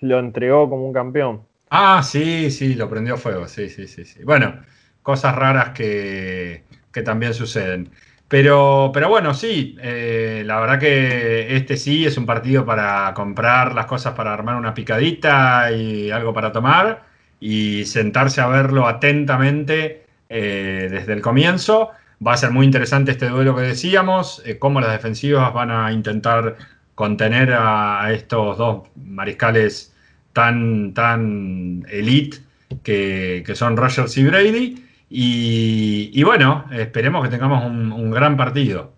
[0.00, 1.42] lo entregó como un campeón.
[1.70, 4.04] Ah, sí, sí, lo prendió fuego, sí, sí, sí.
[4.04, 4.22] sí.
[4.22, 4.60] Bueno,
[5.02, 6.64] cosas raras que,
[7.04, 7.90] también suceden.
[8.28, 13.74] Pero, pero bueno, sí, eh, la verdad que este sí es un partido para comprar
[13.74, 17.04] las cosas para armar una picadita y algo para tomar
[17.38, 21.90] y sentarse a verlo atentamente eh, desde el comienzo.
[22.24, 25.92] Va a ser muy interesante este duelo que decíamos, eh, cómo las defensivas van a
[25.92, 26.56] intentar
[26.94, 29.94] contener a, estos dos mariscales
[30.32, 32.38] tan, tan elite
[32.82, 34.84] que, son Rogers y Brady.
[35.10, 38.92] Y, bueno, esperemos que tengamos un, gran partido.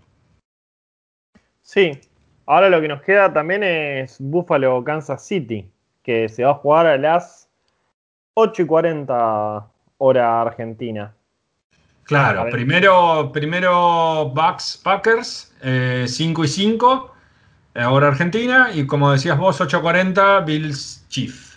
[1.62, 1.93] Sí,
[2.47, 5.69] ahora lo que nos queda también es Buffalo Kansas City,
[6.03, 7.51] que se va a jugar a las
[8.35, 9.67] 8 y 40
[9.99, 11.16] hora argentina.
[12.07, 17.13] Claro, primero, primero Bucks Packers, 5 eh, y 5,
[17.75, 21.57] ahora Argentina, y como decías vos, 8.40 Bills Chief.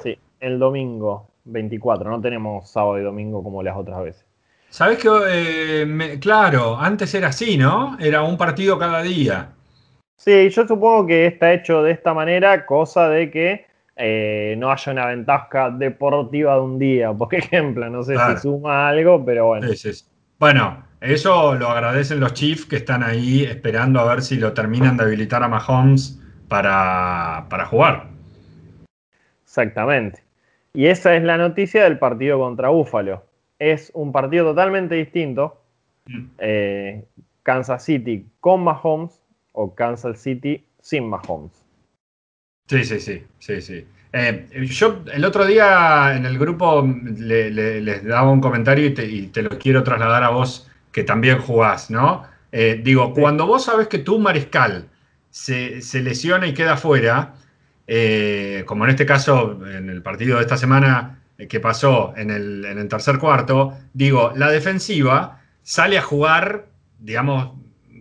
[0.00, 4.24] Sí, el domingo 24, no tenemos sábado y domingo como las otras veces.
[4.70, 7.96] Sabes que, eh, claro, antes era así, ¿no?
[7.98, 9.50] Era un partido cada día.
[10.16, 13.66] Sí, yo supongo que está hecho de esta manera, cosa de que
[13.96, 18.88] eh, no haya una ventaja deportiva de un día, por ejemplo, no sé si suma
[18.88, 19.68] algo, pero bueno.
[20.38, 24.96] Bueno, eso lo agradecen los Chiefs que están ahí esperando a ver si lo terminan
[24.96, 28.08] de habilitar a Mahomes para, para jugar.
[29.44, 30.22] Exactamente.
[30.74, 33.24] Y esa es la noticia del partido contra Búfalo.
[33.58, 35.60] Es un partido totalmente distinto.
[36.06, 36.24] Mm.
[36.38, 37.04] Eh,
[37.42, 39.20] Kansas City con Mahomes
[39.52, 41.61] o Kansas City sin Mahomes.
[42.72, 43.86] Sí, sí, sí, sí, sí.
[44.14, 46.82] Eh, yo el otro día en el grupo
[47.18, 52.24] les daba un comentario y te, lo quiero trasladar a vos que también jugás, ¿no?
[52.50, 54.88] Eh, digo, cuando vos sabes que tu mariscal
[55.28, 57.34] se, lesiona y queda fuera,
[57.86, 62.64] eh, como en este caso en el partido de esta semana que pasó en el,
[62.64, 66.68] en el tercer cuarto, digo, la defensiva sale a jugar,
[66.98, 67.52] digamos,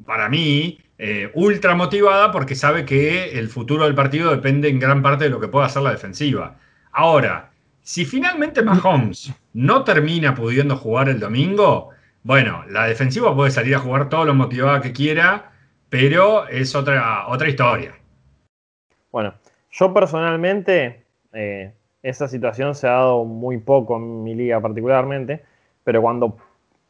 [0.05, 5.01] para mí, eh, ultra motivada porque sabe que el futuro del partido depende en gran
[5.01, 6.57] parte de lo que pueda hacer la defensiva.
[6.91, 7.49] Ahora,
[7.81, 11.89] si finalmente Mahomes no termina pudiendo jugar el domingo,
[12.21, 15.53] bueno, la defensiva puede salir a jugar todo lo motivada que quiera,
[15.89, 17.95] pero es otra, otra historia.
[19.11, 19.33] Bueno,
[19.71, 21.73] yo personalmente, eh,
[22.03, 25.43] esa situación se ha dado muy poco en mi liga particularmente,
[25.83, 26.37] pero cuando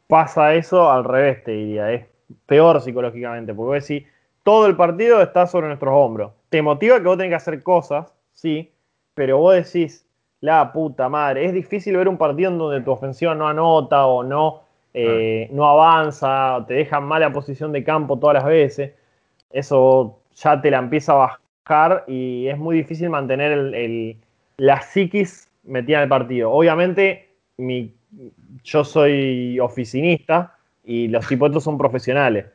[0.06, 2.11] pasa eso, al revés te diría, es
[2.46, 4.08] peor psicológicamente, porque vos decís,
[4.42, 6.32] todo el partido está sobre nuestros hombros.
[6.48, 8.72] Te motiva que vos tenés que hacer cosas, sí,
[9.14, 10.06] pero vos decís,
[10.40, 14.24] la puta madre, es difícil ver un partido en donde tu ofensiva no anota o
[14.24, 14.62] no,
[14.92, 18.92] eh, no avanza, o te deja mala posición de campo todas las veces.
[19.50, 24.16] Eso ya te la empieza a bajar y es muy difícil mantener el,
[24.56, 26.50] la psiquis metida en el partido.
[26.50, 27.28] Obviamente,
[27.58, 27.94] mi,
[28.64, 32.46] yo soy oficinista, y los tipos son profesionales.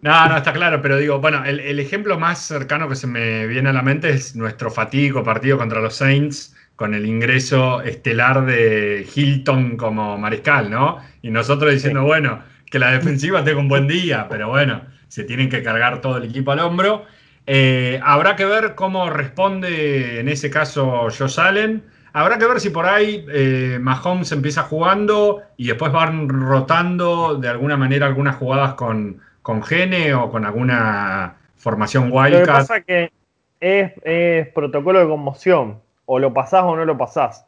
[0.00, 3.70] No, no, está claro, pero digo, bueno, el, ejemplo más cercano que se me viene
[3.70, 9.06] a la mente es nuestro fatídico partido contra los Saints con el ingreso estelar de
[9.12, 10.98] Hilton como mariscal, ¿no?
[11.20, 15.48] Y nosotros diciendo, bueno, que la defensiva tenga un buen día, pero bueno, se tienen
[15.48, 17.04] que cargar todo el equipo al hombro.
[17.46, 21.82] Eh, habrá que ver cómo responde en ese caso Josh Allen.
[22.12, 27.48] Habrá que ver si por ahí eh, Mahomes empieza jugando y después van rotando de
[27.48, 32.32] alguna manera algunas jugadas con, con Gene o con alguna formación Wildcat.
[32.32, 33.12] Lo que pasa es que
[33.60, 35.80] es, protocolo de conmoción.
[36.04, 37.46] O lo pasás o no lo pasás.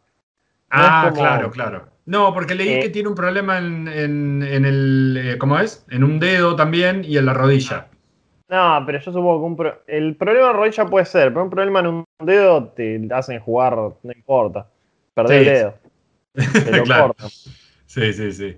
[0.71, 1.95] ah, claro, claro.
[2.07, 5.19] No, porque leí que eh, tiene un problema en, en, el.
[5.21, 5.85] Eh, ¿Cómo es?
[5.91, 7.89] En un dedo también y en la rodilla.
[8.49, 11.87] No, pero yo supongo que el problema de rodilla puede ser, pero un problema en
[11.87, 14.67] un dedo te hacen jugar, no importa.
[15.15, 15.75] Perder el dedo.
[16.65, 17.15] Te lo claro.
[17.87, 18.57] Sí, sí, sí.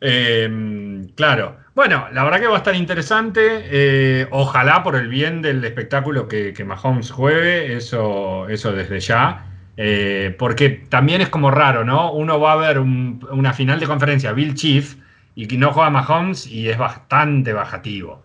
[0.00, 1.56] Em, claro.
[1.74, 3.40] Bueno, la verdad que va a estar interesante.
[3.70, 9.46] Eh, ojalá por el bien del espectáculo que, que Mahomes juegue, eso, eso desde ya.
[9.76, 12.12] Eh, porque también es como raro, ¿no?
[12.12, 14.96] Uno va a ver una final de conferencia Bill Chief
[15.34, 18.22] y que no juega Mahomes y es bastante bajativo.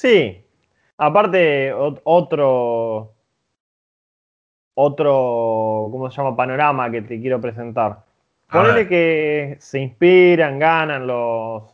[0.00, 0.42] Sí,
[0.96, 3.12] aparte otro,
[4.74, 6.34] otro, ¿cómo se llama?
[6.34, 7.98] Panorama que te quiero presentar.
[8.50, 11.64] Ponele que se inspiran, ganan los,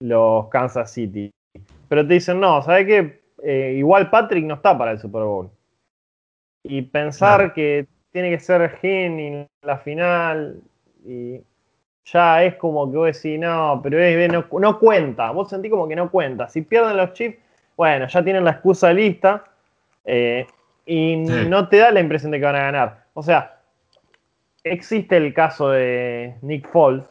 [0.00, 1.30] los Kansas City.
[1.88, 3.22] Pero te dicen, no, ¿sabes qué?
[3.44, 5.48] Eh, igual Patrick no está para el Super Bowl.
[6.64, 10.60] Y pensar que tiene que ser Gen en la final
[11.06, 11.40] y
[12.12, 13.98] ya es como que vos decís, no, pero
[14.60, 15.30] no, cuenta.
[15.30, 16.48] Vos sentís como que no cuenta.
[16.48, 17.38] Si pierden los chips,
[17.76, 19.44] bueno, ya tienen la excusa lista
[20.04, 20.46] eh,
[20.86, 23.04] y no te da la impresión de que van a ganar.
[23.14, 23.60] O sea,
[24.64, 27.04] existe el caso de Nick Foles,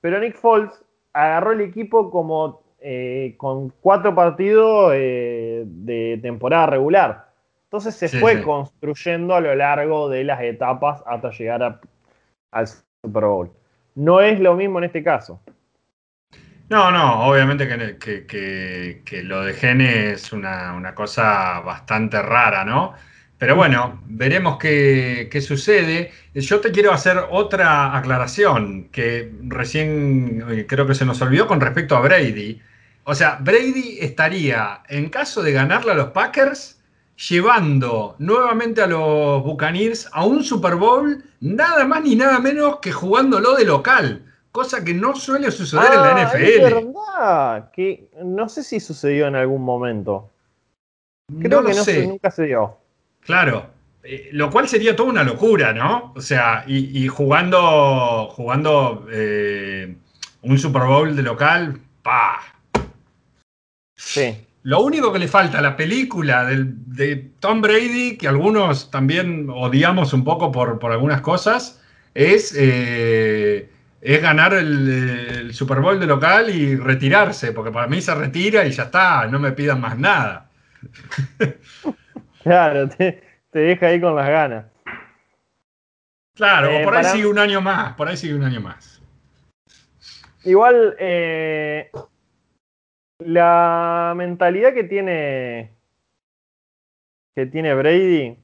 [0.00, 0.70] pero Nick Foles
[1.12, 7.28] agarró el equipo como eh, con cuatro partidos eh, de temporada regular.
[7.64, 11.80] Entonces se fue construyendo a lo largo de las etapas hasta llegar
[12.52, 13.50] al Super Bowl.
[13.94, 15.40] No es lo mismo en este caso.
[16.68, 22.94] No, no, obviamente que, lo de Gene es una, cosa bastante rara, ¿no?
[23.38, 26.12] Pero bueno, veremos qué, sucede.
[26.34, 31.60] Yo te quiero hacer otra aclaración que recién eh, creo que se nos olvidó con
[31.60, 32.60] respecto a Brady.
[33.04, 36.73] O sea, Brady estaría, en caso de ganarle a los Packers,
[37.16, 42.92] llevando nuevamente a los Buccaneers a un Super Bowl, nada más ni nada menos que
[42.92, 46.42] jugándolo de local, cosa que no suele suceder en la NFL.
[46.42, 50.30] Es verdad, que no sé si sucedió en algún momento.
[51.40, 52.06] Creo que no sé.
[52.06, 52.76] nunca se dio.
[53.20, 53.66] Claro,
[54.02, 56.12] eh, lo cual sería toda una locura, ¿no?
[56.14, 59.96] O sea, y, jugando, jugando eh,
[60.42, 62.40] un Super Bowl de local, pa.
[63.96, 64.46] Sí.
[64.64, 70.14] Lo único que le falta a la película de Tom Brady, que algunos también odiamos
[70.14, 71.84] un poco por, algunas cosas,
[72.14, 73.68] es, eh,
[74.00, 78.70] es ganar el, Super Bowl de local y retirarse, porque para mí se retira y
[78.70, 80.50] ya está, no me pidan más nada.
[82.42, 84.66] Claro, te, deja ahí con las ganas.
[86.34, 89.00] Claro, eh, por ahí sigue un año más, por ahí sigue un año más.
[90.44, 91.90] Igual, eh,
[93.18, 95.70] La mentalidad que tiene
[97.34, 98.38] que tiene Brady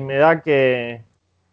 [0.00, 1.02] me da que,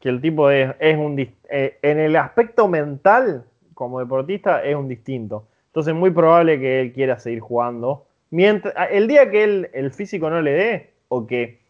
[0.02, 5.48] el tipo es, un eh, en el aspecto mental como deportista es un distinto.
[5.68, 8.08] Entonces es muy probable que él quiera seguir jugando.
[8.30, 11.66] Mientras, el día que él, el físico no le dé o que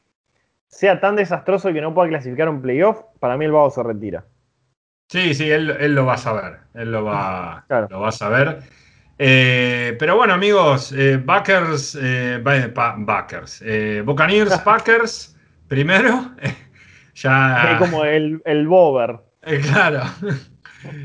[0.68, 4.26] sea tan desastroso que no pueda clasificar un playoff, para mí el vago se retira.
[5.10, 6.60] Sí, sí, él, lo va a saber.
[6.74, 8.60] Él lo va, lo va a saber.
[9.18, 15.36] Eh, pero bueno, amigos, eh, Backers, eh, Backers, eh, Buccaneers, Packers,
[15.68, 16.32] primero.
[17.16, 17.74] ya.
[17.74, 19.20] Es como el, el Bober.
[19.64, 20.04] claro.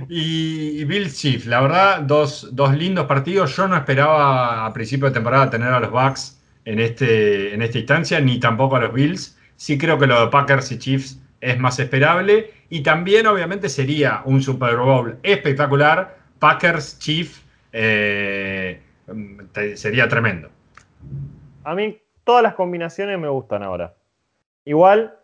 [0.08, 3.56] Y, Bill Chief, la verdad, dos, lindos partidos.
[3.56, 7.78] Yo no esperaba a principio de temporada tener a los Bucks en, este, en esta
[7.78, 9.38] instancia, ni tampoco a los Bills.
[9.56, 12.52] Sí creo que lo de Packers y Chiefs es más esperable.
[12.68, 16.18] Y también, obviamente, sería un Super Bowl espectacular.
[16.38, 17.42] Packers, Chiefs,
[17.72, 18.80] eh,
[19.74, 20.50] sería tremendo.
[21.64, 23.94] A mí todas las combinaciones me gustan ahora.
[24.64, 25.16] Igual,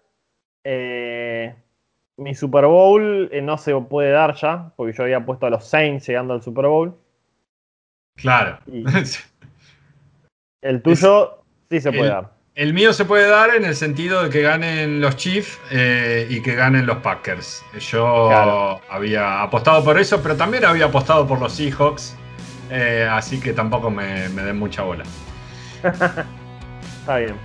[0.64, 1.54] eh,
[2.16, 5.64] mi Super Bowl eh, no se puede dar ya, porque yo había puesto a los
[5.64, 6.96] Saints llegando al Super Bowl.
[8.16, 8.58] Claro.
[10.62, 12.36] el tuyo sí se puede dar.
[12.54, 16.40] El mío se puede dar en el sentido de que ganen los Chiefs eh, y
[16.40, 17.62] que ganen los Packers.
[17.78, 22.16] Yo había apostado por eso, pero también había apostado por los Seahawks.
[22.70, 25.04] Eh, así que tampoco me, me den mucha bola.
[25.82, 27.36] Está bien.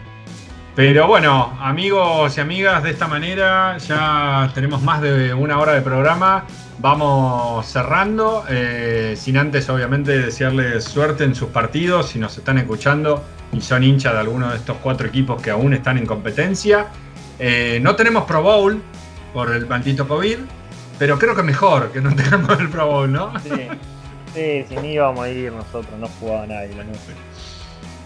[0.75, 5.81] Pero bueno, amigos y amigas, de esta manera ya tenemos más de una hora de
[5.81, 6.45] programa.
[6.79, 13.23] Vamos cerrando, eh, sin antes obviamente desearles suerte en sus partidos, si nos están escuchando
[13.51, 16.87] y son hinchas de alguno de estos cuatro equipos que aún están en competencia.
[17.37, 18.81] Eh, no tenemos Pro Bowl
[19.33, 20.37] por el maldito COVID,
[20.97, 23.33] pero creo que mejor que no tengamos el Pro Bowl, ¿no?
[23.41, 23.67] Sí,
[24.33, 27.13] sí, si ni íbamos a ir nosotros, no jugaba nadie la noche.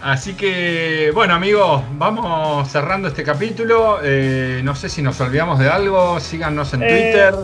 [0.02, 3.98] Así que, bueno amigos, vamos cerrando este capítulo.
[4.02, 7.34] Eh, no sé si nos olvidamos de algo, síganos en eh, Twitter.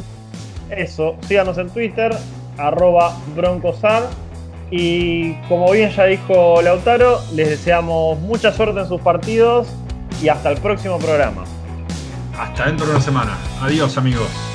[0.71, 2.15] Eso, síganos en Twitter,
[2.59, 4.05] arroba broncosar.
[4.71, 9.69] Y como bien ya dijo Lautaro, les deseamos mucha suerte en sus partidos
[10.23, 11.45] y hasta el próximo programa.
[12.39, 13.37] Hasta dentro de una semana.
[13.61, 14.52] Adiós amigos.